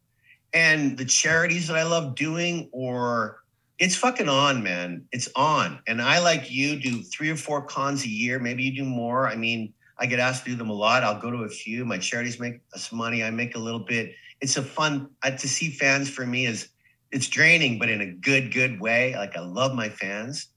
[0.53, 3.43] and the charities that I love doing, or
[3.79, 5.05] it's fucking on, man.
[5.11, 8.39] It's on, and I like you do three or four cons a year.
[8.39, 9.27] Maybe you do more.
[9.27, 9.73] I mean.
[9.99, 11.03] I get asked to do them a lot.
[11.03, 11.83] I'll go to a few.
[11.83, 13.23] My charities make us money.
[13.23, 14.13] I make a little bit.
[14.41, 16.69] It's a fun uh, to see fans for me is
[17.11, 19.15] it's draining, but in a good, good way.
[19.15, 20.49] Like I love my fans,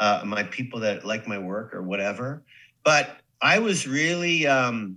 [0.00, 2.42] uh, my people that like my work or whatever.
[2.84, 4.96] But I was really um,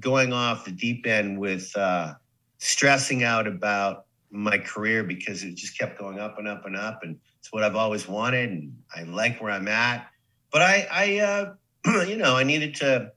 [0.00, 2.14] going off the deep end with uh,
[2.58, 7.00] stressing out about my career because it just kept going up and up and up,
[7.02, 10.08] and it's what I've always wanted, and I like where I'm at.
[10.50, 11.54] But I, I, uh,
[12.06, 13.12] you know, I needed to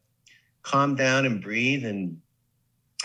[0.62, 2.20] calm down and breathe and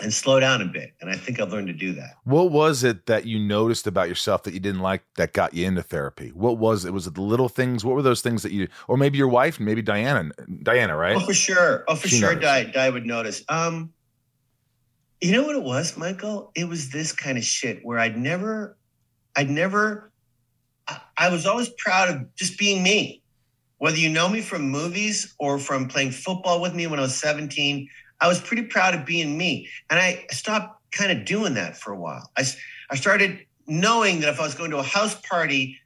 [0.01, 0.93] and slow down a bit.
[1.01, 2.15] And I think I've learned to do that.
[2.23, 5.67] What was it that you noticed about yourself that you didn't like that got you
[5.67, 6.29] into therapy?
[6.29, 6.91] What was it?
[6.91, 7.85] Was it the little things?
[7.85, 10.31] What were those things that you, or maybe your wife, maybe Diana,
[10.63, 11.15] Diana, right?
[11.15, 11.83] Oh, for sure.
[11.87, 12.33] Oh, for She sure.
[12.33, 12.43] noticed.
[12.43, 13.43] Di, Di would notice.
[13.49, 13.93] Um,
[15.21, 16.51] you know what it was, Michael?
[16.55, 18.77] It was this kind of shit where I'd never,
[19.35, 20.11] I'd never,
[20.87, 23.21] I, I was always proud of just being me.
[23.77, 27.15] Whether you know me from movies or from playing football with me when I was
[27.15, 27.89] 17,
[28.21, 29.67] I was pretty proud of being me.
[29.89, 32.31] And I stopped kind of doing that for a while.
[32.37, 32.45] I,
[32.89, 35.79] I started knowing that if I was going to a house party,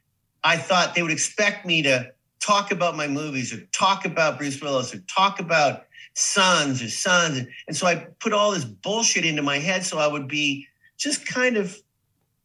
[0.44, 4.60] I thought they would expect me to talk about my movies or talk about Bruce
[4.60, 5.84] Willis or talk about
[6.18, 7.46] sons or sons.
[7.68, 10.66] And, so I put all this bullshit into my head so I would be
[10.96, 11.76] just kind of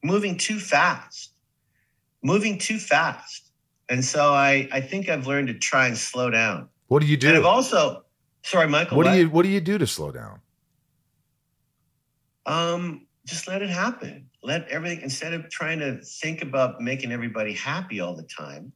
[0.04, 1.34] moving too fast,
[2.22, 3.50] moving too fast.
[3.90, 6.70] And so I, I think I've learned to try and slow down.
[6.88, 7.48] What do you And I've do?
[7.48, 8.04] also,
[8.44, 8.96] sorry, Michael.
[8.96, 10.40] What do you What do you do to slow down?
[12.46, 14.30] Um, just let it happen.
[14.44, 18.72] Let everything instead of trying to think about making everybody happy all the time.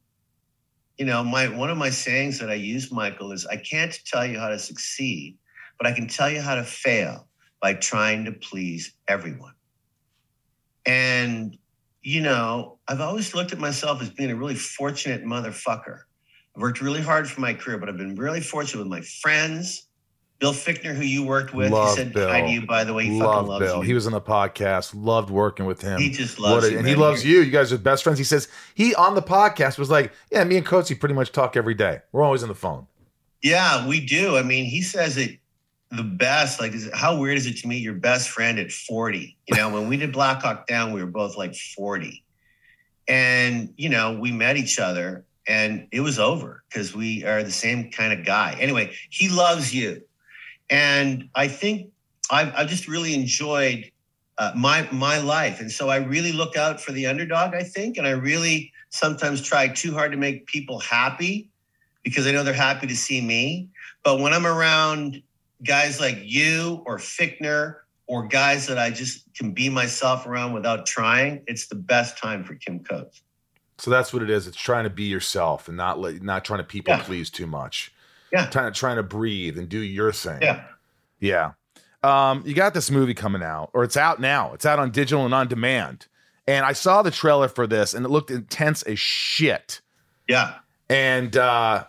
[0.98, 4.26] You know, my one of my sayings that I use, Michael, is I can't tell
[4.26, 5.36] you how to succeed,
[5.78, 7.28] but I can tell you how to fail
[7.62, 9.54] by trying to please everyone.
[10.84, 11.56] And
[12.02, 16.00] you know, I've always looked at myself as being a really fortunate motherfucker.
[16.56, 19.87] I've worked really hard for my career, but I've been really fortunate with my friends.
[20.40, 22.28] Bill Fichtner, who you worked with, Love he said Bill.
[22.28, 23.04] hi to you, by the way.
[23.04, 23.76] He fucking Love loves Bill.
[23.78, 23.82] you.
[23.82, 24.92] He was on the podcast.
[24.94, 26.00] Loved working with him.
[26.00, 27.40] He just loves a- you, and he loves you.
[27.40, 28.18] You guys are best friends.
[28.18, 31.56] He says he on the podcast was like, yeah, me and Coatesy pretty much talk
[31.56, 32.00] every day.
[32.12, 32.86] We're always on the phone.
[33.42, 34.36] Yeah, we do.
[34.36, 35.38] I mean, he says it
[35.90, 36.60] the best.
[36.60, 39.36] Like, is it, how weird is it to meet your best friend at 40?
[39.48, 42.22] You know, when we did Black Hawk Down, we were both like 40.
[43.08, 47.50] And, you know, we met each other and it was over because we are the
[47.50, 48.56] same kind of guy.
[48.60, 50.02] Anyway, he loves you.
[50.70, 51.90] And I think
[52.30, 53.90] I've, I've just really enjoyed
[54.38, 55.60] uh, my my life.
[55.60, 57.96] And so I really look out for the underdog, I think.
[57.96, 61.50] And I really sometimes try too hard to make people happy
[62.02, 63.68] because I know they're happy to see me.
[64.04, 65.22] But when I'm around
[65.64, 70.86] guys like you or Fichtner or guys that I just can be myself around without
[70.86, 73.22] trying, it's the best time for Kim Coates.
[73.78, 74.46] So that's what it is.
[74.46, 77.02] It's trying to be yourself and not let, not trying to people Yeah.
[77.02, 77.92] please too much.
[78.32, 78.46] Yeah.
[78.50, 80.40] Trying to trying to breathe and do your thing.
[80.42, 80.64] Yeah.
[81.20, 81.52] Yeah.
[82.02, 84.52] Um, you got this movie coming out, or it's out now.
[84.52, 86.06] It's out on digital and on demand.
[86.46, 89.80] And I saw the trailer for this, and it looked intense as shit.
[90.28, 90.54] Yeah.
[90.88, 91.84] And uh,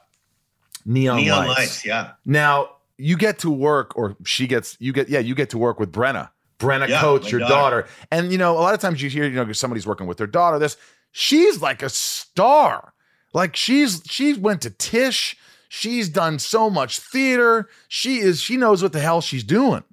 [0.86, 1.58] neon, Neon lights.
[1.60, 1.86] lights.
[1.86, 2.12] Yeah.
[2.26, 5.80] Now you get to work, or she gets you get yeah you get to work
[5.80, 6.30] with Brenna,
[6.60, 7.84] Brenna Yeah, Coates, your daughter.
[7.84, 7.88] daughter.
[8.12, 10.28] And you know a lot of times you hear you know somebody's working with their
[10.28, 10.60] daughter.
[10.60, 10.76] This
[11.12, 12.94] she's like a star.
[13.34, 15.38] Like she's she went to Tisch.
[15.70, 17.70] She's done so much theater.
[17.88, 19.84] She is she knows what the hell she's doing.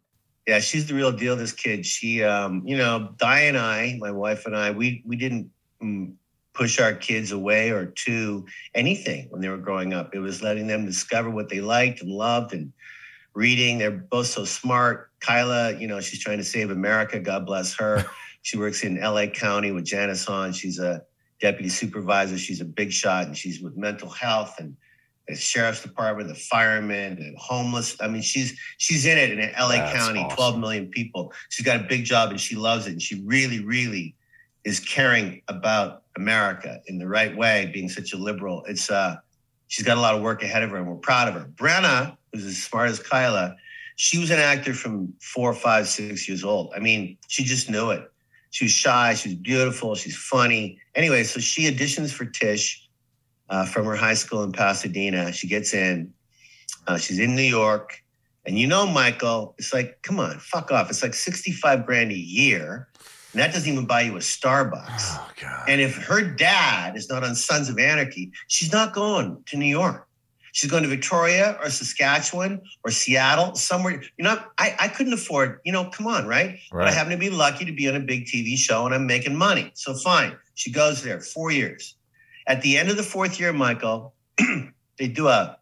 [0.46, 1.36] Yeah, she's the real deal.
[1.36, 5.16] This kid, she, um, you know, Di and I, my wife and I, we we
[5.16, 5.50] didn't
[5.82, 6.14] mm,
[6.54, 10.14] push our kids away or to anything when they were growing up.
[10.14, 12.72] It was letting them discover what they liked and loved and
[13.34, 13.76] reading.
[13.78, 15.10] They're both so smart.
[15.20, 17.20] Kyla, you know, she's trying to save America.
[17.20, 18.06] God bless her.
[18.42, 19.28] she works in L.A.
[19.28, 20.52] County with Janice Hahn.
[20.52, 21.02] She's a
[21.38, 22.38] deputy supervisor.
[22.38, 24.76] She's a big shot, and she's with mental health and
[25.28, 27.96] the sheriff's department, the firemen, the homeless.
[28.00, 30.36] I mean, she's she's in it in LA That's County, awesome.
[30.36, 31.32] 12 million people.
[31.48, 32.92] She's got a big job and she loves it.
[32.92, 34.14] And she really, really
[34.64, 38.64] is caring about America in the right way, being such a liberal.
[38.68, 39.16] It's uh
[39.68, 41.48] she's got a lot of work ahead of her and we're proud of her.
[41.56, 43.56] Brenna, who's as smart as Kyla,
[43.96, 46.72] she was an actor from four, five, six years old.
[46.76, 48.10] I mean, she just knew it.
[48.50, 50.78] She was shy, she was beautiful, she's funny.
[50.94, 52.85] Anyway, so she auditions for Tisch
[53.48, 55.32] uh, from her high school in Pasadena.
[55.32, 56.12] She gets in.
[56.86, 58.02] Uh, she's in New York.
[58.46, 60.88] And you know, Michael, it's like, come on, fuck off.
[60.88, 62.88] It's like 65 grand a year.
[63.32, 64.86] And that doesn't even buy you a Starbucks.
[64.88, 65.68] Oh god.
[65.68, 69.66] And if her dad is not on Sons of Anarchy, she's not going to New
[69.66, 70.06] York.
[70.52, 74.02] She's going to Victoria or Saskatchewan or Seattle, somewhere.
[74.16, 76.58] You know, I, I couldn't afford, you know, come on, right?
[76.72, 79.06] But I happen to be lucky to be on a big TV show and I'm
[79.06, 79.70] making money.
[79.74, 80.34] So fine.
[80.54, 81.95] She goes there four years.
[82.46, 84.14] At the end of the fourth year, Michael,
[84.98, 85.58] they do a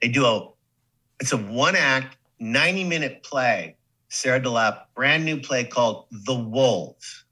[0.00, 0.48] they do a
[1.20, 3.76] it's a one act, 90 minute play,
[4.08, 7.24] Sarah DeLappe, brand new play called The Wolves.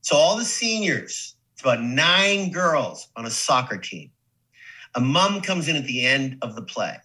[0.00, 4.10] So all the seniors, it's about nine girls on a soccer team.
[4.94, 6.96] A mom comes in at the end of the play.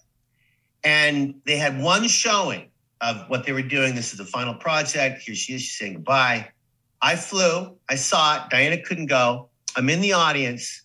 [0.83, 2.69] And they had one showing
[3.01, 3.95] of what they were doing.
[3.95, 5.21] This is the final project.
[5.21, 5.61] Here she is.
[5.61, 6.49] She's saying goodbye.
[7.01, 7.77] I flew.
[7.89, 8.49] I saw it.
[8.49, 9.49] Diana couldn't go.
[9.75, 10.83] I'm in the audience.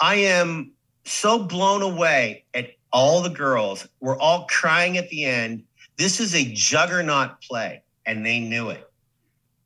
[0.00, 0.72] I am
[1.04, 3.86] so blown away at all the girls.
[4.00, 5.64] We're all crying at the end.
[5.98, 8.90] This is a juggernaut play, and they knew it.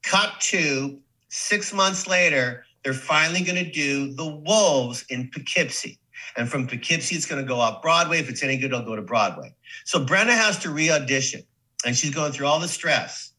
[0.02, 5.98] Cut to six months later, they're finally going to do The Wolves in Poughkeepsie.
[6.36, 8.18] And from Poughkeepsie, it's going to go off Broadway.
[8.18, 9.54] If it's any good, it'll go to Broadway.
[9.84, 11.42] So Brenna has to re audition,
[11.86, 13.32] and she's going through all the stress,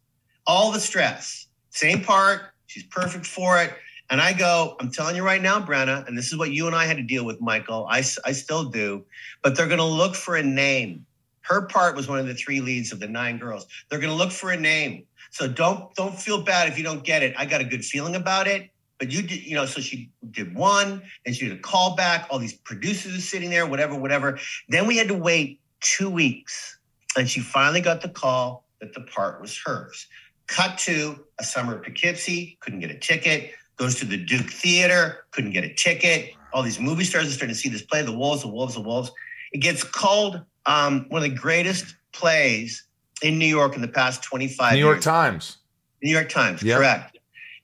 [0.47, 1.47] all the stress.
[1.69, 2.43] Same part.
[2.67, 3.73] She's perfect for it.
[4.09, 6.75] And I go, I'm telling you right now, Brenna, and this is what you and
[6.75, 7.87] I had to deal with, Michael.
[7.89, 9.03] I, I still do,
[9.41, 11.05] but they're going to look for a name.
[11.41, 13.65] Her part was one of the three leads of the nine girls.
[13.89, 15.05] They're going to look for a name.
[15.31, 17.35] So don't don't feel bad if you don't get it.
[17.37, 18.69] I got a good feeling about it.
[18.97, 22.27] But you did, you know, so she did one, and she did a callback.
[22.29, 24.39] All these producers are sitting there, whatever, whatever.
[24.69, 26.77] Then we had to wait two weeks,
[27.17, 30.07] and she finally got the call that the part was hers.
[30.47, 33.51] Cut to a summer at Poughkeepsie, couldn't get a ticket.
[33.77, 36.31] Goes to the Duke Theater, couldn't get a ticket.
[36.53, 38.81] All these movie stars are starting to see this play, The Wolves, The Wolves, The
[38.81, 39.11] Wolves.
[39.51, 42.85] It gets called um, one of the greatest plays
[43.21, 45.03] in New York in the past 25 New York years.
[45.03, 45.57] Times.
[46.01, 46.77] New York Times, Yep.
[46.77, 47.17] correct.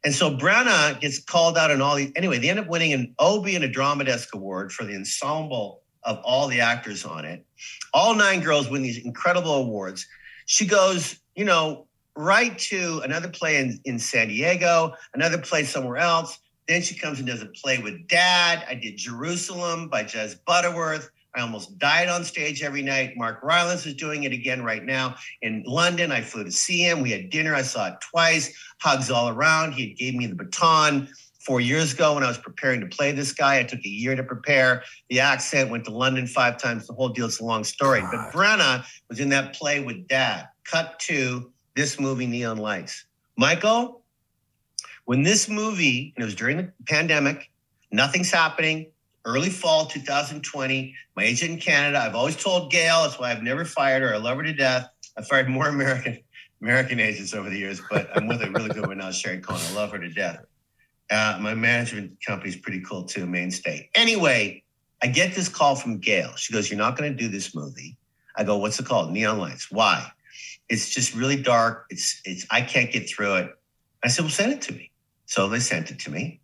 [0.03, 2.11] And so Brenna gets called out in all these.
[2.15, 5.81] Anyway, they end up winning an Obie and a Drama Desk Award for the ensemble
[6.03, 7.45] of all the actors on it.
[7.93, 10.07] All nine girls win these incredible awards.
[10.47, 11.85] She goes, you know,
[12.15, 16.39] right to another play in, in San Diego, another play somewhere else.
[16.67, 18.65] Then she comes and does a play with dad.
[18.69, 21.09] I did Jerusalem by Jez Butterworth.
[21.35, 23.13] I almost died on stage every night.
[23.15, 26.11] Mark Rylance is doing it again right now in London.
[26.11, 27.01] I flew to see him.
[27.01, 27.55] We had dinner.
[27.55, 28.53] I saw it twice.
[28.81, 29.73] Hugs all around.
[29.73, 31.07] He gave me the baton
[31.45, 33.59] four years ago when I was preparing to play this guy.
[33.59, 34.83] I took a year to prepare.
[35.09, 36.87] The accent went to London five times.
[36.87, 37.27] The whole deal.
[37.27, 38.01] It's a long story.
[38.01, 40.49] But Brenna was in that play with dad.
[40.65, 43.05] Cut to this movie, Neon Lights.
[43.37, 44.01] Michael,
[45.05, 47.49] when this movie, and it was during the pandemic,
[47.91, 48.91] nothing's happening.
[49.25, 50.95] Early fall 2020.
[51.15, 51.99] My agent in Canada.
[51.99, 53.03] I've always told Gail.
[53.03, 54.13] That's why I've never fired her.
[54.13, 54.89] I love her to death.
[55.17, 56.19] I've fired more American
[56.61, 59.61] American agents over the years, but I'm with a really good one now, Sherry Cohen.
[59.71, 60.45] I love her to death.
[61.09, 63.89] Uh, my management company's pretty cool too, Mainstay.
[63.95, 64.63] Anyway,
[65.03, 66.35] I get this call from Gail.
[66.35, 67.97] She goes, "You're not going to do this movie."
[68.35, 69.71] I go, "What's it called?" Neon Lights.
[69.71, 70.09] Why?
[70.71, 71.85] It's just really dark.
[71.89, 72.45] It's it's.
[72.49, 73.51] I can't get through it.
[74.03, 74.89] I said, "Well, send it to me."
[75.25, 76.39] So they sent it to me,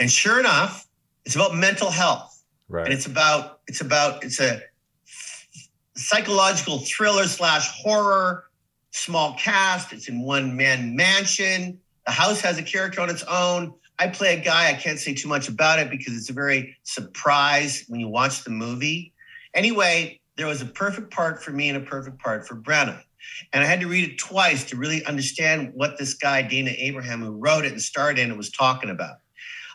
[0.00, 0.86] and sure enough,
[1.24, 2.34] it's about mental health
[2.70, 2.84] Right.
[2.84, 4.60] and it's about it's about it's a
[5.96, 8.44] psychological thriller slash horror
[8.90, 13.72] small cast it's in one man mansion the house has a character on its own
[13.98, 16.76] i play a guy i can't say too much about it because it's a very
[16.84, 19.12] surprise when you watch the movie
[19.54, 23.02] anyway there was a perfect part for me and a perfect part for brenna
[23.52, 27.20] and i had to read it twice to really understand what this guy dana abraham
[27.20, 29.18] who wrote it and starred in it was talking about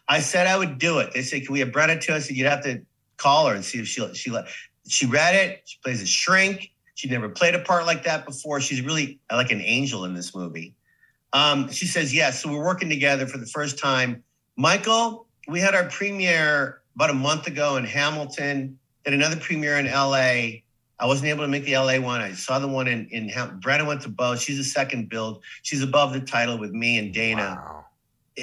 [0.07, 1.13] I said I would do it.
[1.13, 2.81] They said, "Can we have Brenna to us?" "You'd have to
[3.17, 4.47] call her and see if she she let."
[4.87, 5.61] She read it.
[5.65, 6.71] She plays a shrink.
[6.95, 8.59] She'd never played a part like that before.
[8.59, 10.75] She's really like an angel in this movie.
[11.31, 12.43] Um, she says yes.
[12.43, 14.23] So we're working together for the first time.
[14.57, 18.77] Michael, we had our premiere about a month ago in Hamilton.
[19.05, 20.62] Did another premiere in LA.
[21.03, 22.21] I wasn't able to make the LA one.
[22.21, 24.39] I saw the one in in Ham- Brenna went to both.
[24.39, 25.43] She's a second build.
[25.61, 27.85] She's above the title with me and Dana Wow.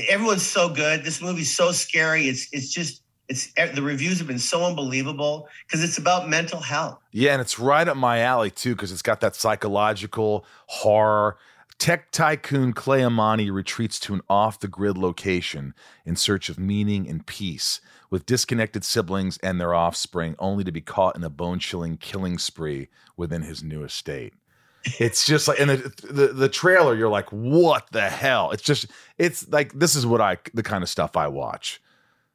[0.08, 1.02] everyone's so good.
[1.02, 2.28] This movie's so scary.
[2.28, 6.98] It's it's just it's the reviews have been so unbelievable because it's about mental health.
[7.12, 11.38] Yeah, and it's right up my alley too because it's got that psychological horror.
[11.78, 15.72] Tech tycoon Clay Amani retreats to an off the grid location
[16.04, 17.80] in search of meaning and peace
[18.10, 22.38] with disconnected siblings and their offspring, only to be caught in a bone chilling killing
[22.38, 24.34] spree within his new estate.
[24.98, 28.50] It's just like in the, the the trailer, you're like, what the hell?
[28.50, 28.86] It's just
[29.18, 31.80] it's like this is what I the kind of stuff I watch.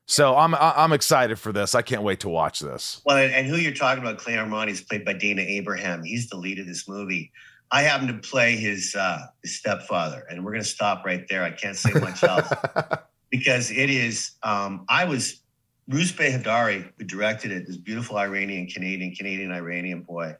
[0.05, 1.73] So I'm I'm excited for this.
[1.73, 3.01] I can't wait to watch this.
[3.05, 6.03] Well, and, and who you're talking about, Clay Armani, is played by Dana Abraham.
[6.03, 7.31] He's the lead of this movie.
[7.71, 11.43] I happen to play his uh, his stepfather, and we're going to stop right there.
[11.43, 12.47] I can't say much else
[13.31, 14.31] because it is.
[14.43, 15.41] Um, I was
[15.89, 17.67] Rouzbeh Heydari, who directed it.
[17.67, 20.35] This beautiful Iranian Canadian Canadian Iranian boy.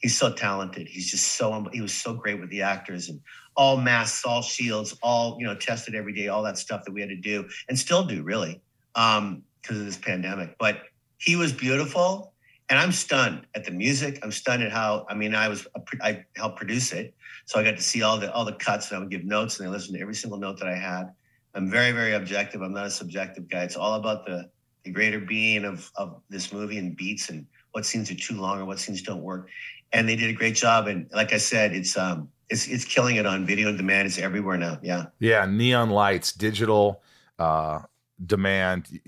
[0.00, 0.86] He's so talented.
[0.86, 1.68] He's just so.
[1.72, 3.20] He was so great with the actors and
[3.56, 7.00] all masks, all shields, all you know, tested every day, all that stuff that we
[7.00, 8.60] had to do and still do, really,
[8.94, 10.56] um, because of this pandemic.
[10.58, 10.82] But
[11.16, 12.32] he was beautiful,
[12.68, 14.20] and I'm stunned at the music.
[14.22, 15.06] I'm stunned at how.
[15.08, 15.66] I mean, I was
[16.00, 17.14] I helped produce it,
[17.46, 19.58] so I got to see all the all the cuts, and I would give notes,
[19.58, 21.12] and I listened to every single note that I had.
[21.54, 22.62] I'm very very objective.
[22.62, 23.64] I'm not a subjective guy.
[23.64, 24.48] It's all about the
[24.88, 28.58] the greater being of of this movie and beats and what scenes are too long
[28.58, 29.48] or what scenes don't work.
[29.92, 30.86] And they did a great job.
[30.86, 34.06] And like I said, it's um it's it's killing it on video on demand.
[34.06, 34.78] It's everywhere now.
[34.82, 35.06] Yeah.
[35.18, 37.02] Yeah, neon lights, digital,
[37.38, 37.80] uh,
[38.24, 39.00] demand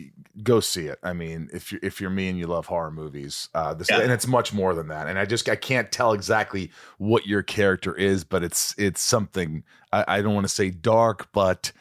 [0.45, 3.49] go see it i mean if you're if you're me and you love horror movies
[3.55, 4.03] uh this Yeah.
[4.03, 7.43] and it's much more than that and i just i can't tell exactly what your
[7.43, 11.73] character is but it's it's something i, I don't want to say dark but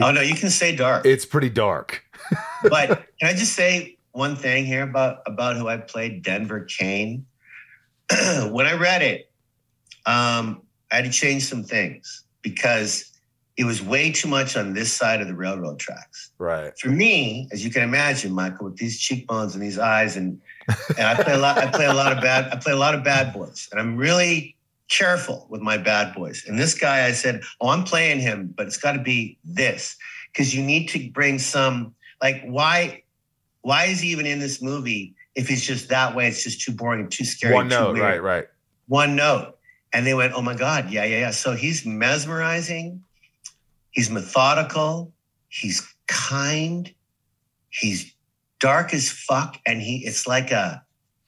[0.00, 1.04] Oh no, you can say dark.
[1.04, 2.04] it's pretty dark
[2.68, 2.88] but
[3.18, 7.26] can I just say one thing here about about who I played, Denver Kane?
[8.50, 9.30] when I read it,
[10.06, 13.10] um, I had to change some things because
[13.56, 16.30] it was way too much on this side of the railroad tracks.
[16.38, 20.40] right For me, as you can imagine, Michael, with these cheekbones and these eyes, and
[20.96, 21.58] and I play a lot.
[21.58, 22.52] I play a lot of bad.
[22.52, 24.56] I play a lot of bad boys, and I'm really
[24.92, 26.44] careful with my bad boys.
[26.46, 29.96] And this guy, I said, "Oh, I'm playing him, but it's got to be this
[30.32, 33.02] because you need to bring some like why
[33.62, 36.28] why is he even in this movie if he's just that way?
[36.28, 37.54] It's just too boring too scary.
[37.54, 38.44] one note weird." right right
[38.88, 39.56] one note.
[39.94, 41.30] And they went, oh my God, yeah, yeah, yeah.
[41.30, 43.02] So he's mesmerizing,
[43.90, 45.12] he's methodical,
[45.48, 46.92] he's kind,
[47.68, 48.14] he's
[48.58, 50.82] dark as fuck, and he it's like a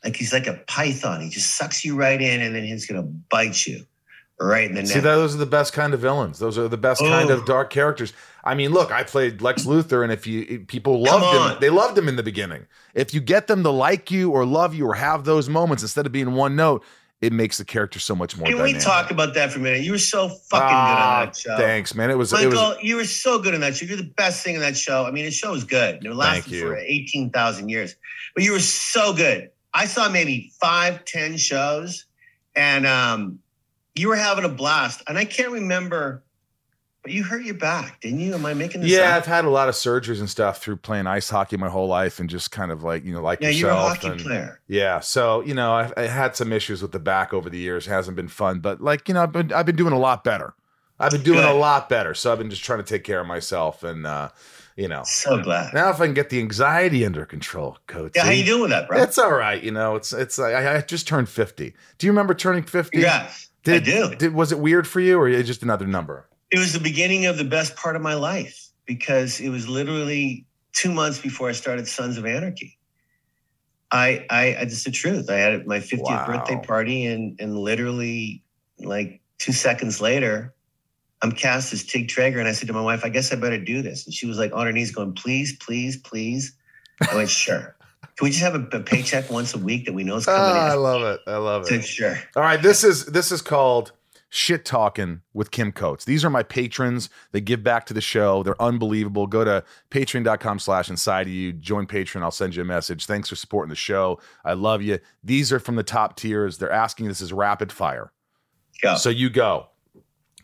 [0.04, 1.20] like he's like a python.
[1.20, 3.84] He just sucks you right in and then he's gonna bite you
[4.40, 4.90] right in the neck.
[4.90, 6.38] See, those are the best kind of villains.
[6.38, 7.34] Those are the best kind Oh.
[7.38, 8.12] of dark characters.
[8.42, 11.96] I mean, look, I played Lex Luthor, and if you people loved him, they loved
[11.96, 12.66] him in the beginning.
[12.94, 16.04] If you get them to like you or love you or have those moments instead
[16.04, 16.84] of being one note,
[17.22, 18.46] it makes the character so much more.
[18.46, 19.80] Can we talk about that for a minute?
[19.82, 21.56] You were so fucking good Ah, on that show.
[21.56, 22.10] Thanks, man.
[22.10, 23.86] It was Michael, it was you were so good in that show.
[23.86, 25.06] You're the best thing in that show.
[25.06, 26.04] I mean, the show was good.
[26.04, 27.94] It lasted for 18,000 years,
[28.34, 29.48] but you were so good.
[29.74, 32.06] I saw maybe five, ten shows
[32.56, 33.38] and um,
[33.94, 35.02] you were having a blast.
[35.06, 36.22] And I can't remember,
[37.02, 38.34] but you hurt your back, didn't you?
[38.34, 39.10] Am I making this yeah.
[39.10, 39.16] up?
[39.16, 42.20] I've had a lot of surgeries and stuff through playing ice hockey my whole life,
[42.20, 44.60] and just kind of like you know, like Yeah, you're a hockey and, player.
[44.68, 47.86] Yeah, so you know, I've, I had some issues with the back over the years.
[47.86, 50.24] It hasn't been fun, but like you know, I've been I've been doing a lot
[50.24, 50.54] better.
[50.98, 52.14] I've been doing a lot better.
[52.14, 54.28] So I've been just trying to take care of myself, and uh,
[54.76, 55.72] you know, So glad.
[55.74, 58.12] now if I can get the anxiety under control, coach.
[58.14, 59.00] Yeah, how you doing with that, bro?
[59.02, 59.62] It's all right.
[59.62, 61.74] You know, it's it's I, I just turned fifty.
[61.98, 63.00] Do you remember turning fifty?
[63.00, 63.30] Yeah,
[63.62, 64.14] Did, I do.
[64.16, 66.28] Did was it weird for you, or just another number?
[66.50, 70.46] It was the beginning of the best part of my life because it was literally
[70.72, 72.78] two months before I started Sons of Anarchy.
[73.90, 75.30] I, I, it's the truth.
[75.30, 76.26] I had my 50th Wow.
[76.26, 78.42] birthday party, and and literally
[78.78, 80.53] like two seconds later,
[81.24, 83.58] I'm cast as Tig Traeger, and I said to my wife, "I guess I better
[83.58, 86.54] do this." And she was like on her knees, going, "Please, please, please."
[87.10, 87.74] I went, "Sure."
[88.16, 90.40] Can we just have a, a paycheck once a week that we know is coming
[90.40, 91.20] Ah, I love it.
[91.26, 91.82] I love it.
[91.82, 92.16] sure.
[92.36, 93.92] All right, this is this is called
[94.28, 96.04] shit talking with Kim Coates.
[96.04, 97.08] These are my patrons.
[97.32, 98.42] They give back to the show.
[98.42, 99.26] They're unbelievable.
[99.26, 101.52] Go to patreon.com slash inside of you.
[101.52, 102.22] Join Patreon.
[102.22, 103.06] I'll send you a message.
[103.06, 104.20] Thanks for supporting the show.
[104.44, 104.98] I love you.
[105.22, 106.58] These are from the top tiers.
[106.58, 108.12] They're asking this is rapid fire.
[108.82, 108.96] Go.
[108.96, 109.68] So you go.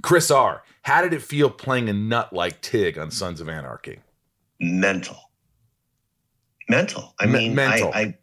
[0.02, 0.62] Chris R.
[0.82, 4.00] How did it feel playing a nut like Tig on Sons of Anarchy?
[4.60, 5.16] mental.
[6.68, 7.14] Mental.
[7.18, 7.90] I mean, mental.
[7.92, 8.18] I, I,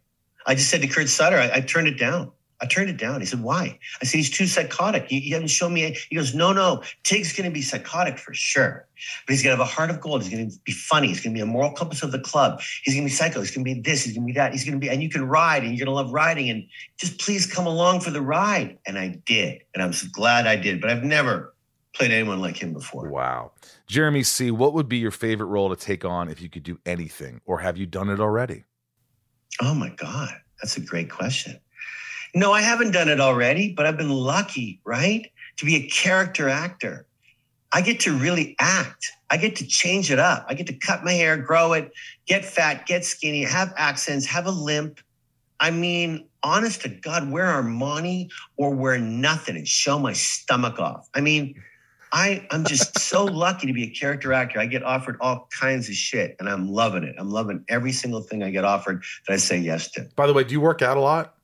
[0.46, 2.32] I just said to Kurt Sutter, I, I turned it down.
[2.60, 3.20] I turned it down.
[3.20, 5.12] He said, "Why?" I said, "He's too psychotic.
[5.12, 6.82] You, you haven't shown me." He goes, "No, no.
[7.04, 8.84] Tig's going to be psychotic for sure,
[9.26, 10.24] but he's going to have a heart of gold.
[10.24, 11.06] He's going to be funny.
[11.06, 12.60] He's going to be a moral compass of the club.
[12.82, 13.38] He's going to be psycho.
[13.38, 14.02] He's going to be this.
[14.02, 14.50] He's going to be that.
[14.50, 16.66] He's going to be, and you can ride, and you're going to love riding, and
[16.96, 20.56] just please come along for the ride." And I did, and I'm so glad I
[20.56, 20.80] did.
[20.80, 21.54] But I've never
[21.94, 23.08] played anyone like him before.
[23.08, 23.52] Wow.
[23.86, 26.78] Jeremy C., what would be your favorite role to take on if you could do
[26.86, 27.40] anything?
[27.44, 28.64] Or have you done it already?
[29.60, 30.30] Oh my God,
[30.60, 31.58] that's a great question.
[32.34, 35.30] No, I haven't done it already, but I've been lucky, right?
[35.56, 37.06] To be a character actor.
[37.72, 39.10] I get to really act.
[39.30, 40.46] I get to change it up.
[40.48, 41.90] I get to cut my hair, grow it,
[42.26, 45.00] get fat, get skinny, have accents, have a limp.
[45.60, 51.08] I mean, honest to God, wear Armani or wear nothing and show my stomach off.
[51.14, 51.60] I mean,
[52.12, 54.58] I, I'm just so lucky to be a character actor.
[54.58, 57.14] I get offered all kinds of shit and I'm loving it.
[57.18, 60.08] I'm loving every single thing I get offered that I say yes to.
[60.16, 61.34] By the way, do you work out a lot?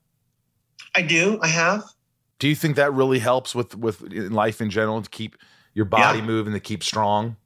[0.95, 1.39] I do.
[1.41, 1.83] I have.
[2.39, 5.35] Do you think that really helps with with in life in general to keep
[5.73, 6.25] your body Yeah.
[6.25, 7.37] moving, to keep strong?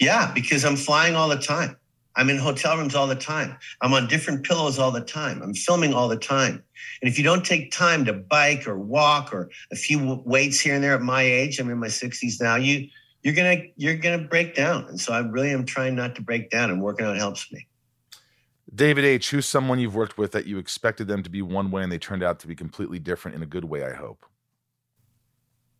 [0.00, 1.76] Yeah, because I'm flying all the time.
[2.16, 3.56] I'm in hotel rooms all the time.
[3.80, 5.42] I'm on different pillows all the time.
[5.42, 6.62] I'm filming all the time.
[7.02, 10.74] And if you don't take time to bike or walk or a few weights here
[10.74, 12.88] and there at my age, I'm in my 60s now, you
[13.22, 14.84] you're gonna you're gonna break down.
[14.84, 17.66] And so I really am trying not to break down and working out helps me.
[18.72, 21.82] David H., who's someone you've worked with that you expected them to be one way
[21.82, 24.26] and they turned out to be completely different in a good way, I hope.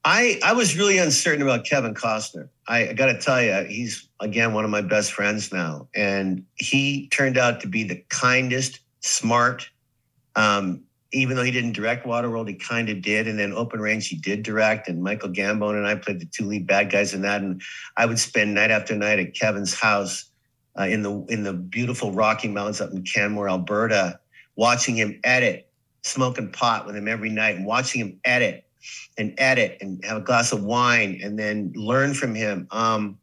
[0.04, 2.48] I I was really uncertain about Kevin Costner.
[2.68, 6.44] I, I got to tell you, he's again one of my best friends now, and
[6.56, 9.70] he turned out to be the kindest, smart.
[10.36, 10.82] Um,
[11.12, 14.16] even though he didn't direct Waterworld, he kind of did, and then Open Range he
[14.16, 17.40] did direct, and Michael Gambon and I played the two lead bad guys in that,
[17.40, 17.62] and
[17.96, 20.26] I would spend night after night at Kevin's house,
[20.78, 24.18] uh, in the in the beautiful Rocky Mountains up in Canmore, Alberta,
[24.56, 25.70] watching him edit,
[26.02, 28.64] smoking pot with him every night, and watching him edit
[29.18, 32.66] and edit and have a glass of wine, and then learn from him.
[32.70, 33.18] Um,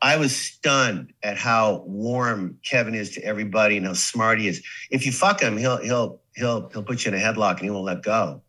[0.00, 4.62] I was stunned at how warm Kevin is to everybody and how smart he is.
[4.90, 7.70] If you fuck him, he'll he'll he'll he'll put you in a headlock and he
[7.70, 8.42] won't let go.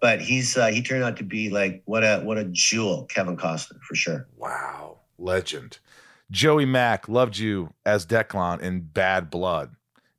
[0.00, 3.36] But he's uh, he turned out to be like what a what a jewel, Kevin
[3.36, 4.26] Costner for sure.
[4.36, 5.78] Wow, legend.
[6.30, 9.74] Joey Mack loved you as Declan in Bad Blood.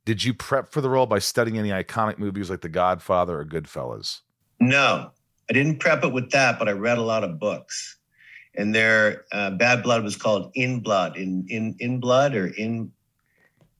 [0.06, 3.46] Did you prep for the role by studying any iconic movies like The Godfather or
[3.46, 4.22] Goodfellas?
[4.60, 5.12] No,
[5.50, 7.98] I didn't prep it with that, but I read a lot of books.
[8.56, 12.92] And their uh, Bad Blood was called In Blood, in in in Blood or in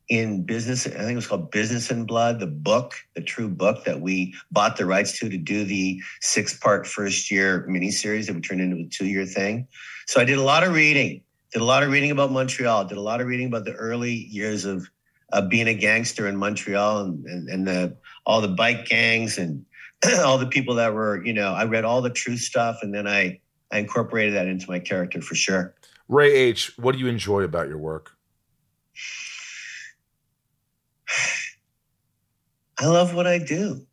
[0.08, 0.88] in business.
[0.88, 4.34] I think it was called Business in Blood, the book, the true book that we
[4.52, 8.62] bought the rights to to do the six part first year miniseries that we turned
[8.62, 9.68] into a two year thing.
[10.08, 12.98] So I did a lot of reading did a lot of reading about Montreal, did
[12.98, 14.90] a lot of reading about the early years of
[15.32, 17.96] uh, being a gangster in Montreal and, and, and the,
[18.26, 19.66] all the bike gangs and
[20.20, 23.08] all the people that were, you know, I read all the true stuff and then
[23.08, 23.40] I,
[23.72, 25.76] I incorporated that into my character for sure.
[26.08, 28.12] Ray H, what do you enjoy about your work?
[32.80, 33.86] I love what I do.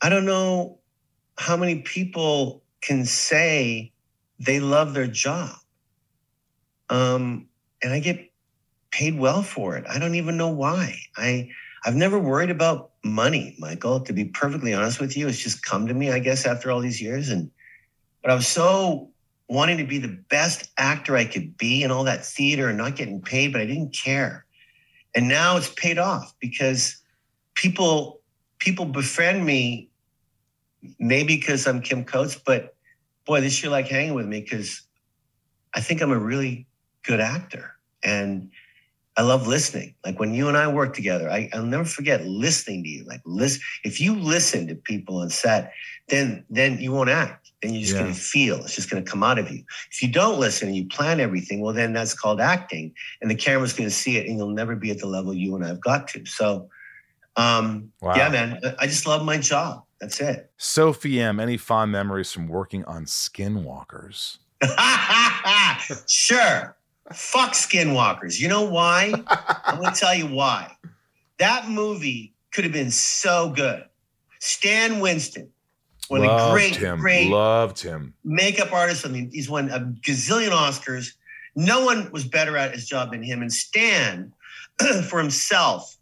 [0.00, 0.78] I don't know
[1.36, 3.92] how many people can say
[4.38, 5.54] they love their job.
[6.88, 7.48] Um,
[7.82, 8.32] and I get
[8.90, 9.84] paid well for it.
[9.88, 10.96] I don't even know why.
[11.16, 11.50] I
[11.84, 14.00] I've never worried about money, Michael.
[14.00, 16.80] To be perfectly honest with you, it's just come to me, I guess, after all
[16.80, 17.30] these years.
[17.30, 17.50] And
[18.22, 19.10] but I was so
[19.48, 22.96] wanting to be the best actor I could be and all that theater and not
[22.96, 24.44] getting paid, but I didn't care.
[25.14, 27.02] And now it's paid off because
[27.54, 28.20] people
[28.58, 29.90] people befriend me
[30.98, 32.74] maybe because I'm Kim Coates, but
[33.26, 34.82] boy, this year like hanging with me because
[35.74, 36.66] I think I'm a really
[37.02, 37.74] good actor.
[38.02, 38.50] And
[39.16, 39.94] I love listening.
[40.04, 43.04] Like when you and I work together, I, will never forget listening to you.
[43.04, 45.72] Like listen, if you listen to people on set,
[46.08, 47.50] then then you won't act.
[47.60, 48.02] Then you're just yeah.
[48.02, 48.64] gonna feel.
[48.64, 49.64] It's just gonna come out of you.
[49.90, 52.94] If you don't listen and you plan everything, well then that's called acting.
[53.20, 55.64] And the camera's gonna see it and you'll never be at the level you and
[55.64, 56.24] I've got to.
[56.24, 56.68] So
[57.36, 58.14] um wow.
[58.16, 59.84] yeah, man, I just love my job.
[60.00, 60.50] That's it.
[60.56, 64.38] Sophie M, any fond memories from working on Skinwalkers?
[66.08, 66.76] sure.
[67.12, 68.40] Fuck Skinwalkers.
[68.40, 69.12] You know why?
[69.64, 70.76] I'm going to tell you why.
[71.38, 73.84] That movie could have been so good.
[74.38, 75.50] Stan Winston,
[76.08, 76.98] one Loved of the great, him.
[76.98, 78.14] great Loved him.
[78.24, 79.06] makeup artist.
[79.06, 81.12] I mean, he's won a gazillion Oscars.
[81.56, 83.42] No one was better at his job than him.
[83.42, 84.32] And Stan,
[85.08, 85.96] for himself,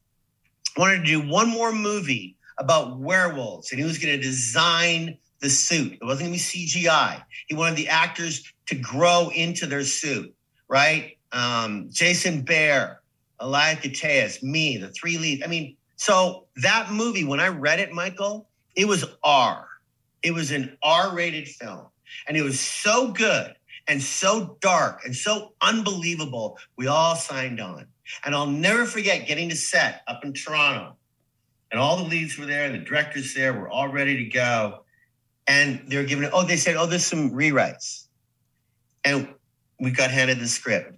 [0.77, 5.49] wanted to do one more movie about werewolves, and he was going to design the
[5.49, 5.93] suit.
[5.93, 7.23] It wasn't going to be CGI.
[7.47, 10.35] He wanted the actors to grow into their suit
[10.69, 11.16] right?
[11.33, 12.97] Um, Jason Behr,
[13.41, 15.43] Elias Koteas, me, the three leads.
[15.43, 19.66] I mean, so that movie, when I read it, Michael, it was R.
[20.23, 21.87] It was an R rated film.
[22.27, 23.55] And it was so good
[23.87, 26.59] and so dark and so unbelievable.
[26.77, 27.87] We all signed on.
[28.25, 30.97] And I'll never forget getting to set up in Toronto.
[31.71, 34.85] And all the leads were there, and the directors there were all ready to go.
[35.47, 38.07] And they were giving, oh, they said, oh, there's some rewrites.
[39.05, 39.29] And
[39.81, 40.95] we got handed the script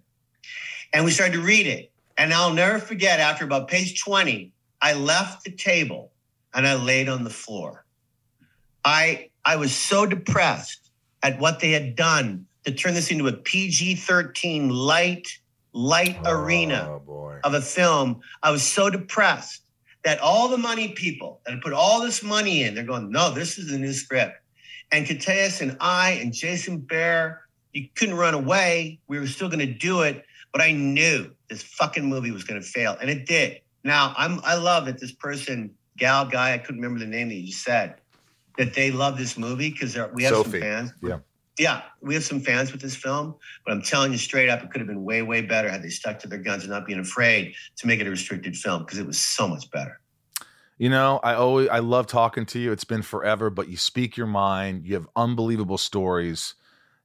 [0.92, 1.90] and we started to read it.
[2.18, 4.52] And I'll never forget after about page 20,
[4.82, 6.12] I left the table
[6.54, 7.84] and I laid on the floor.
[8.84, 10.90] I I was so depressed
[11.22, 15.28] at what they had done to turn this into a PG-13 light
[15.72, 17.38] light oh, arena boy.
[17.44, 18.20] of a film.
[18.42, 19.62] I was so depressed
[20.02, 23.58] that all the money people that put all this money in, they're going, no, this
[23.58, 24.36] is the new script.
[24.92, 27.38] And Koteas and I and Jason Behr
[27.72, 28.98] you couldn't run away.
[29.08, 32.60] We were still going to do it, but I knew this fucking movie was going
[32.60, 33.60] to fail, and it did.
[33.84, 37.34] Now I'm I love that this person, gal, guy, I couldn't remember the name that
[37.34, 37.96] you said,
[38.58, 40.50] that they love this movie because we have Sophie.
[40.50, 40.92] some fans.
[41.02, 41.18] Yeah.
[41.58, 43.34] Yeah, we have some fans with this film,
[43.66, 45.90] but I'm telling you straight up, it could have been way, way better had they
[45.90, 48.98] stuck to their guns and not being afraid to make it a restricted film because
[48.98, 50.00] it was so much better.
[50.78, 52.72] You know, I always I love talking to you.
[52.72, 54.86] It's been forever, but you speak your mind.
[54.86, 56.54] You have unbelievable stories.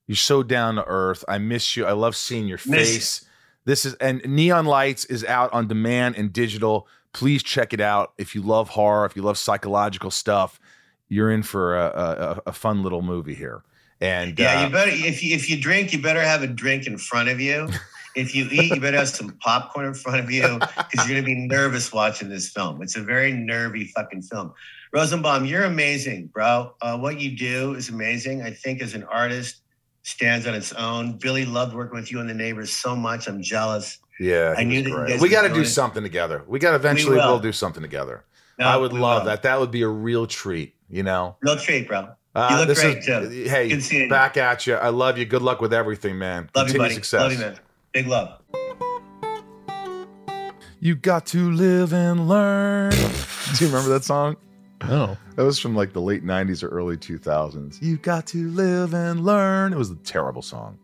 [0.07, 1.23] You're so down to earth.
[1.27, 1.86] I miss you.
[1.86, 3.26] I love seeing your face.
[3.65, 6.88] This is and Neon Lights is out on demand and digital.
[7.14, 8.14] Please check it out.
[8.18, 10.60] If you love horror, if you love psychological stuff,
[11.10, 13.64] you're in for a, a, a fun little movie here.
[14.02, 16.86] And yeah, uh, you better if you if you drink, you better have a drink
[16.86, 17.69] in front of you.
[18.15, 21.23] if you eat, you better have some popcorn in front of you because you're gonna
[21.23, 22.82] be nervous watching this film.
[22.82, 24.53] It's a very nervy fucking film.
[24.94, 26.73] Rosenbaum, you're amazing, bro.
[26.82, 28.44] Uh, what you do is amazing.
[28.44, 29.61] I think as an artist,
[30.06, 31.14] stands on its own.
[31.18, 33.27] Billy loved working with you and the neighbors so much.
[33.27, 33.98] I'm jealous.
[34.19, 35.65] Yeah, I knew that you we got to do it.
[35.65, 36.44] something together.
[36.48, 37.18] We got eventually.
[37.18, 37.27] will.
[37.27, 38.23] We'll do something together.
[38.57, 39.26] No, I would love will.
[39.32, 39.44] that.
[39.44, 40.73] That would be a real treat.
[40.90, 41.36] You know.
[41.41, 42.10] Real treat, bro.
[42.34, 43.49] Uh, you look this great is- too.
[43.49, 44.10] Hey, Good seeing you.
[44.10, 44.76] back at you.
[44.76, 45.26] I love you.
[45.26, 46.49] Good luck with everything, man.
[46.56, 46.94] Love you, Continued buddy.
[46.95, 47.19] success.
[47.22, 47.60] Love you, man.
[47.94, 48.41] Big love.
[50.80, 52.91] You got to live and learn.
[52.91, 54.38] Do you remember that song?
[54.90, 57.82] Oh, That was from like the late 90s or early 2000s.
[57.82, 59.74] You got to live and learn.
[59.74, 60.78] It was a terrible song.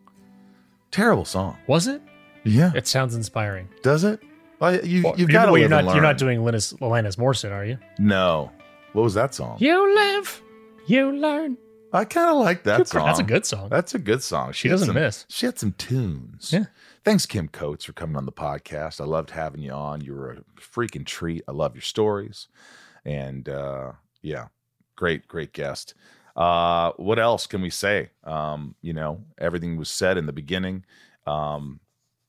[0.91, 1.57] Terrible song.
[1.68, 2.02] was it?
[2.44, 2.72] Yeah.
[2.76, 3.69] It sounds inspiring.
[3.84, 4.19] Does it?
[4.60, 5.94] Well, you, Well, you've got to well, live you're and not.
[5.95, 7.78] You're not doing Linus Linus Morrison, are you?
[7.98, 8.52] No.
[8.94, 9.57] What was that song?
[9.60, 10.41] You live,
[10.86, 11.57] you learn.
[11.94, 13.06] I kind of like that Good- song.
[13.06, 13.69] That's a good song.
[13.69, 14.52] That's a good song.
[14.53, 15.26] She had doesn't some- miss.
[15.30, 16.52] She had some tunes.
[16.53, 16.65] Yeah.
[17.03, 19.02] Thanks, Kim Coates, for coming on the podcast.
[19.02, 20.02] I loved having you on.
[20.02, 21.44] You were a freaking treat.
[21.48, 22.48] I love your stories.
[23.06, 24.48] And uh, yeah,
[24.95, 25.94] great, great guest.
[26.36, 28.10] Uh, what else can we say?
[28.23, 30.86] Um, you know, everything was said in the beginning.
[31.28, 31.80] Um,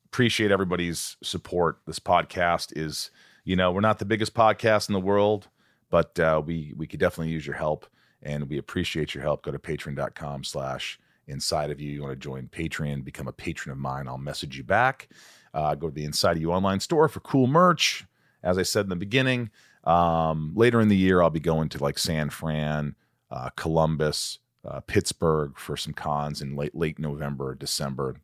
[0.07, 1.79] appreciate everybody's support.
[1.87, 3.11] This podcast is,
[3.45, 5.49] you know, we're not the biggest podcast in the world,
[5.91, 7.87] but uh, we we could definitely use your help,
[8.23, 9.43] and we appreciate your help.
[9.43, 11.93] Go to patreon.com slash inside of you.
[11.93, 14.09] You want to join Patreon, become a patron of mine.
[14.09, 15.09] I'll message you back.
[15.55, 18.05] Uh, go to the Inside of You online store for cool merch.
[18.43, 19.51] As I said in the beginning,
[19.85, 22.95] um, later in the year, I'll be going to like San Fran,
[23.31, 28.17] uh, Columbus, uh, Pittsburgh for some cons in late late November, December.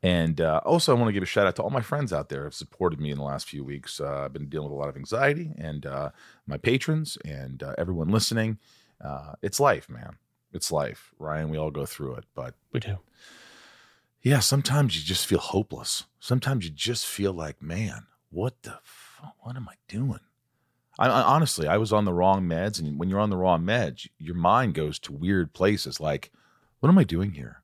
[0.00, 2.28] And uh, also, I want to give a shout out to all my friends out
[2.28, 4.00] there who have supported me in the last few weeks.
[4.00, 6.10] Uh, I've been dealing with a lot of anxiety, and uh,
[6.46, 8.58] my patrons and uh, everyone listening.
[9.04, 10.16] Uh, it's life, man.
[10.52, 11.50] It's life, Ryan.
[11.50, 12.98] We all go through it, but We do.
[14.22, 16.04] yeah, sometimes you just feel hopeless.
[16.20, 20.20] Sometimes you just feel like, man, what the, fu- what am I doing?
[20.98, 23.62] I, I honestly, I was on the wrong meds, and when you're on the wrong
[23.64, 26.00] meds, your mind goes to weird places.
[26.00, 26.32] Like,
[26.80, 27.62] what am I doing here?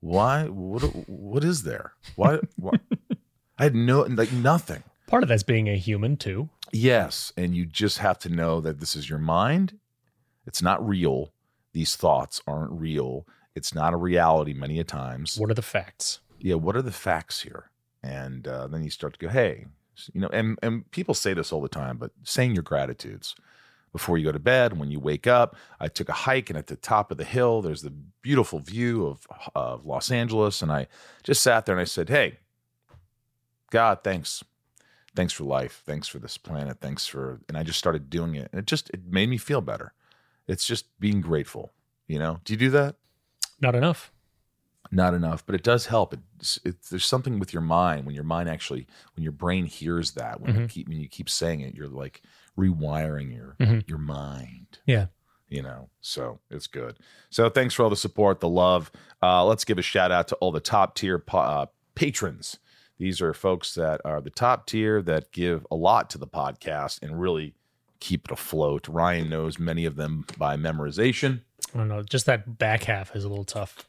[0.00, 0.44] Why?
[0.46, 0.82] What?
[1.08, 1.92] What is there?
[2.16, 2.38] Why?
[2.56, 2.72] why?
[3.58, 4.82] I had no, like, nothing.
[5.06, 6.48] Part of that's being a human too.
[6.72, 9.78] Yes, and you just have to know that this is your mind.
[10.46, 11.32] It's not real.
[11.72, 13.26] These thoughts aren't real.
[13.54, 14.54] It's not a reality.
[14.54, 16.20] Many a times, What are the facts?
[16.38, 17.70] yeah, what are the facts here?
[18.02, 19.66] And uh, then you start to go, hey,
[20.14, 23.34] you know, and and people say this all the time, but saying your gratitudes
[23.92, 25.56] before you go to bed, when you wake up.
[25.80, 27.90] I took a hike, and at the top of the hill, there's the
[28.22, 30.86] beautiful view of of Los Angeles, and I
[31.22, 32.38] just sat there and I said, hey,
[33.70, 34.44] God, thanks.
[35.16, 35.82] Thanks for life.
[35.84, 36.78] Thanks for this planet.
[36.80, 38.48] Thanks for, and I just started doing it.
[38.52, 39.92] And it just, it made me feel better.
[40.46, 41.72] It's just being grateful.
[42.06, 42.94] You know, do you do that?
[43.60, 44.12] Not enough.
[44.90, 46.14] Not enough, but it does help.
[46.38, 50.12] It's, it's there's something with your mind when your mind actually when your brain hears
[50.12, 52.22] that when you keep when you keep saying it, you're like
[52.58, 53.88] rewiring your Mhm.
[53.88, 54.78] your mind.
[54.86, 55.06] Yeah.
[55.48, 56.98] You know, so it's good.
[57.28, 58.90] So thanks for all the support, the love.
[59.22, 62.58] Uh, let's give a shout out to all the top tier uh, patrons.
[62.98, 67.02] These are folks that are the top tier that give a lot to the podcast
[67.02, 67.54] and really
[67.98, 68.86] keep it afloat.
[68.88, 71.40] Ryan knows many of them by memorization.
[71.74, 72.02] I don't know.
[72.02, 73.88] Just that back half is a little tough.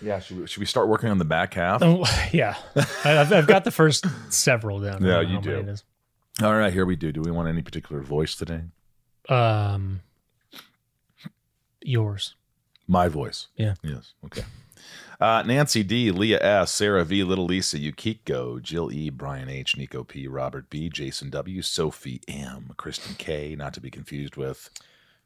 [0.00, 1.82] Yeah, should we, should we start working on the back half?
[1.82, 2.56] Oh, yeah.
[3.04, 5.04] I've, I've got the first several down.
[5.04, 5.74] Yeah, you do.
[6.42, 7.12] All right, here we do.
[7.12, 8.62] Do we want any particular voice today?
[9.28, 10.00] Um,
[11.82, 12.34] yours.
[12.86, 13.48] My voice.
[13.56, 13.74] Yeah.
[13.82, 14.14] Yes.
[14.24, 14.44] Okay.
[15.20, 20.02] Uh, Nancy D, Leah S, Sarah V, Little Lisa, Yukiko, Jill E, Brian H, Nico
[20.04, 24.70] P, Robert B, Jason W, Sophie M, Kristen K, not to be confused with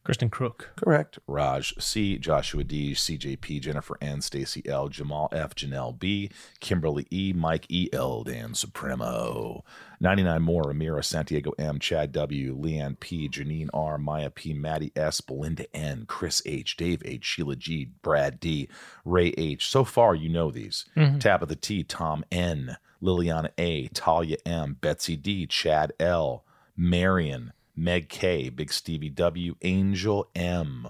[0.09, 0.71] Kristen Crook.
[0.75, 6.31] correct Raj C, Joshua D, CJP, Jennifer N, Stacy L, Jamal F, Janelle B,
[6.61, 9.67] Kimberly E, Mike E, L, Dan Supremo,
[10.01, 15.21] 99 more, Amira, Santiago M, Chad W, Leanne P, Janine R, Maya P, Maddie S,
[15.21, 18.71] Belinda N, Chris H, Dave H, Sheila G, Brad D,
[19.05, 19.69] Ray H.
[19.69, 20.87] So far, you know these.
[20.97, 21.19] Mm-hmm.
[21.19, 26.47] Tabitha T, Tom N, Liliana A, Talia M, Betsy D, Chad L,
[26.79, 30.89] Marion, Meg K, Big Stevie W, Angel M.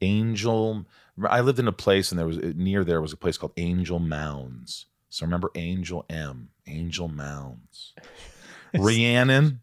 [0.00, 0.84] Angel.
[1.28, 3.98] I lived in a place, and there was near there was a place called Angel
[4.00, 4.86] Mounds.
[5.08, 7.94] So remember Angel M, Angel Mounds.
[8.74, 9.60] Rhiannon,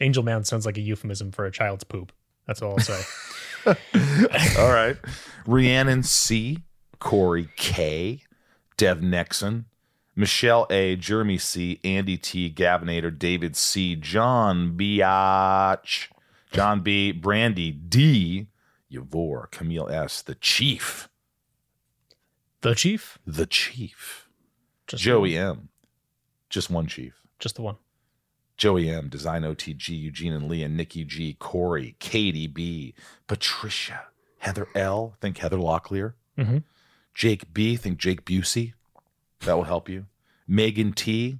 [0.00, 2.12] Angel Mound sounds like a euphemism for a child's poop.
[2.46, 3.02] That's all I'll say.
[4.58, 4.96] all right.
[5.46, 6.58] Rhiannon C,
[6.98, 8.22] Corey K,
[8.78, 9.66] Dev Nexon,
[10.18, 16.08] Michelle A, Jeremy C, Andy T, Gavinator, David C, John Biatch,
[16.50, 18.48] John B, Brandy D,
[18.92, 21.08] Yavor, Camille S, the Chief,
[22.62, 23.18] the chief?
[23.24, 24.28] the Chief,
[24.88, 25.68] Just Joey The, M,
[26.50, 27.14] just one Chief.
[27.38, 27.76] just the one.
[28.56, 32.92] Joey M, Design OTG, Eugene and Leah, Nikki G, Corey, Katie B,
[33.28, 34.06] Patricia,
[34.38, 36.64] Heather L, think Heather Locklear, Mhm.
[37.14, 38.72] Jake B, think Jake Busey.
[39.44, 40.06] That will help you.
[40.46, 41.38] Megan T.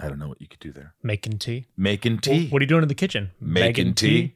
[0.00, 0.94] I don't know what you could do there.
[1.02, 1.66] Making tea.
[1.76, 2.48] Making tea.
[2.48, 3.32] What are you doing in the kitchen?
[3.40, 4.34] Making tea.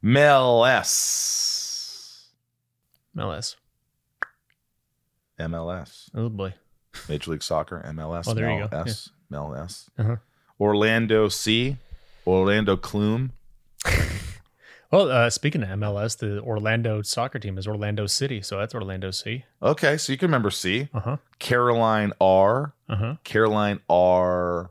[0.00, 2.28] Mel S.
[3.16, 3.56] MLS.
[5.40, 6.10] MLS.
[6.14, 6.54] Oh boy.
[7.08, 7.82] Major League Soccer.
[7.86, 8.24] MLS.
[8.28, 8.78] Oh, there you Mel go.
[8.78, 9.10] S.
[9.28, 9.90] Mel S.
[9.98, 10.16] Uh-huh.
[10.60, 11.78] Orlando C.
[12.26, 13.30] Orlando Clume.
[14.94, 19.10] Well, uh, speaking of MLS, the Orlando soccer team is Orlando City, so that's Orlando
[19.10, 19.44] C.
[19.60, 20.88] Okay, so you can remember C.
[20.94, 21.16] Uh huh.
[21.40, 22.74] Caroline R.
[22.88, 23.14] Uh huh.
[23.24, 24.70] Caroline R.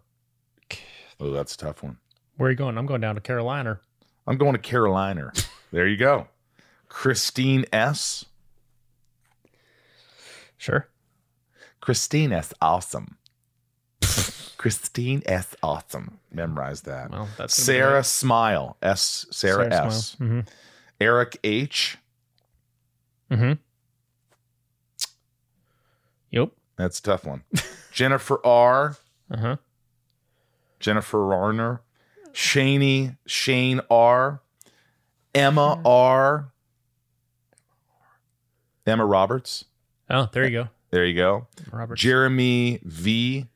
[1.19, 1.97] Oh, that's a tough one.
[2.37, 2.77] Where are you going?
[2.77, 3.81] I'm going down to Carolina.
[4.25, 5.33] I'm going to Carolina.
[5.73, 6.29] there you go.
[6.87, 8.23] Christine S.
[10.55, 10.87] Sure.
[11.81, 12.53] Christine S.
[12.61, 13.17] Awesome.
[14.63, 15.57] Christine S.
[15.61, 16.19] Awesome.
[16.31, 17.11] Memorize that.
[17.11, 18.05] Well, that's Sarah right.
[18.05, 18.77] Smile.
[18.81, 19.25] S.
[19.29, 20.15] Sarah, S.
[20.21, 20.39] Mm-hmm.
[21.01, 21.97] Eric H.
[23.29, 23.53] Mm-hmm.
[26.31, 26.51] Yep.
[26.77, 27.43] That's a tough one.
[27.91, 28.95] Jennifer R.
[29.29, 29.55] Uh huh.
[30.79, 31.81] Jennifer Rarner.
[32.31, 33.17] Shaney.
[33.25, 34.41] Shane R.
[35.35, 36.53] Emma R.
[38.87, 39.65] Emma Roberts.
[40.09, 40.69] Oh, there you go.
[40.89, 41.47] There you go.
[41.69, 41.97] Robert.
[41.97, 43.47] Jeremy V.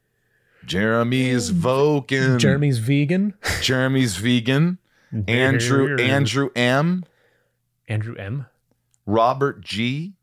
[0.68, 2.38] Jeremy's Vogan.
[2.39, 3.34] Jeremy's vegan.
[3.61, 4.77] Jeremy's vegan.
[5.27, 7.06] Andrew Andrew M.
[7.88, 8.45] Andrew M.
[9.06, 10.14] Robert G.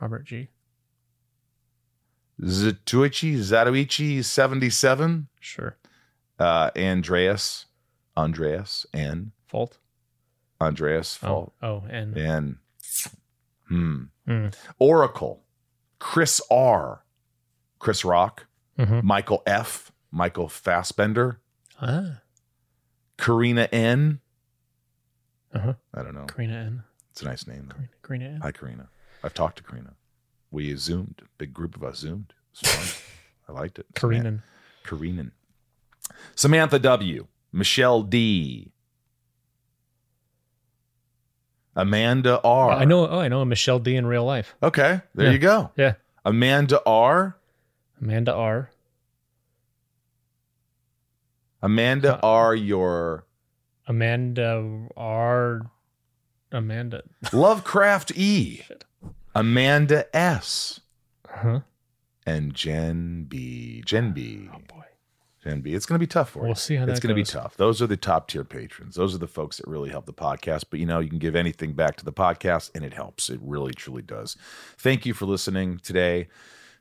[0.00, 0.48] Robert G.
[2.40, 5.28] Zatoichi Zatoichi 77.
[5.40, 5.76] Sure.
[6.38, 7.66] Uh, Andreas.
[8.16, 9.30] Andreas N.
[9.46, 9.78] Fault.
[10.60, 11.26] Andreas Oh.
[11.26, 11.52] Fault.
[11.62, 12.56] Oh, and And
[13.68, 14.02] hmm.
[14.26, 14.48] Hmm.
[14.80, 15.44] Oracle.
[16.00, 17.04] Chris R.
[17.78, 18.46] Chris Rock.
[18.78, 19.04] Mhm.
[19.04, 19.91] Michael F.
[20.12, 21.40] Michael Fassbender.
[21.80, 22.20] ah,
[23.18, 24.20] Karina N.
[25.54, 25.74] Uh-huh.
[25.94, 26.26] I don't know.
[26.26, 26.82] Karina N.
[27.10, 27.68] It's a nice name.
[27.68, 27.82] though.
[28.06, 28.40] Karina N.
[28.42, 28.88] Hi, Karina.
[29.24, 29.94] I've talked to Karina.
[30.50, 31.22] We zoomed.
[31.38, 32.32] Big group of us zoomed.
[32.54, 33.12] It was fun.
[33.56, 33.86] I liked it.
[33.94, 34.42] Karina.
[34.84, 35.26] Karina.
[36.34, 37.26] Samantha W.
[37.52, 38.72] Michelle D.
[41.74, 42.70] Amanda R.
[42.70, 43.08] I know.
[43.08, 44.54] Oh, I know Michelle D in real life.
[44.62, 45.32] Okay, there Yeah.
[45.32, 45.70] you go.
[45.76, 45.94] Yeah.
[46.24, 47.36] Amanda R.
[48.00, 48.70] Amanda R.
[51.62, 52.54] Amanda uh, R.
[52.54, 53.26] Your
[53.86, 55.70] Amanda R.
[56.50, 57.02] Amanda.
[57.32, 58.62] Lovecraft E.
[59.34, 60.80] Amanda S.
[61.28, 61.60] Huh.
[62.26, 63.82] And Jen B.
[63.84, 64.48] Jen B.
[64.52, 64.84] Oh boy.
[65.42, 65.74] Jen B.
[65.74, 66.46] It's going to be tough for you.
[66.46, 67.56] We'll see how It's going to be tough.
[67.56, 68.94] Those are the top tier patrons.
[68.94, 70.64] Those are the folks that really help the podcast.
[70.70, 73.28] But you know, you can give anything back to the podcast, and it helps.
[73.28, 74.36] It really, truly does.
[74.78, 76.28] Thank you for listening today.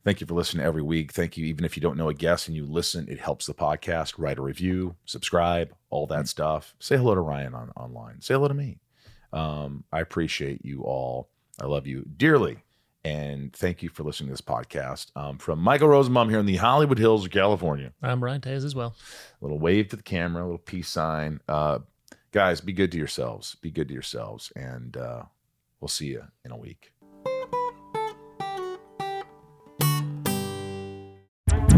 [0.03, 1.11] Thank you for listening every week.
[1.11, 3.53] Thank you, even if you don't know a guest and you listen, it helps the
[3.53, 4.15] podcast.
[4.17, 6.73] Write a review, subscribe, all that stuff.
[6.79, 8.19] Say hello to Ryan on online.
[8.21, 8.79] Say hello to me.
[9.31, 11.29] Um, I appreciate you all.
[11.61, 12.63] I love you dearly.
[13.03, 15.07] And thank you for listening to this podcast.
[15.15, 18.75] Um, from Michael Rosenbaum here in the Hollywood Hills of California I'm Ryan Tays as
[18.75, 18.95] well.
[19.41, 21.41] a little wave to the camera, a little peace sign.
[21.47, 21.79] Uh,
[22.31, 23.55] guys, be good to yourselves.
[23.55, 24.51] Be good to yourselves.
[24.55, 25.23] And uh,
[25.79, 26.90] we'll see you in a week.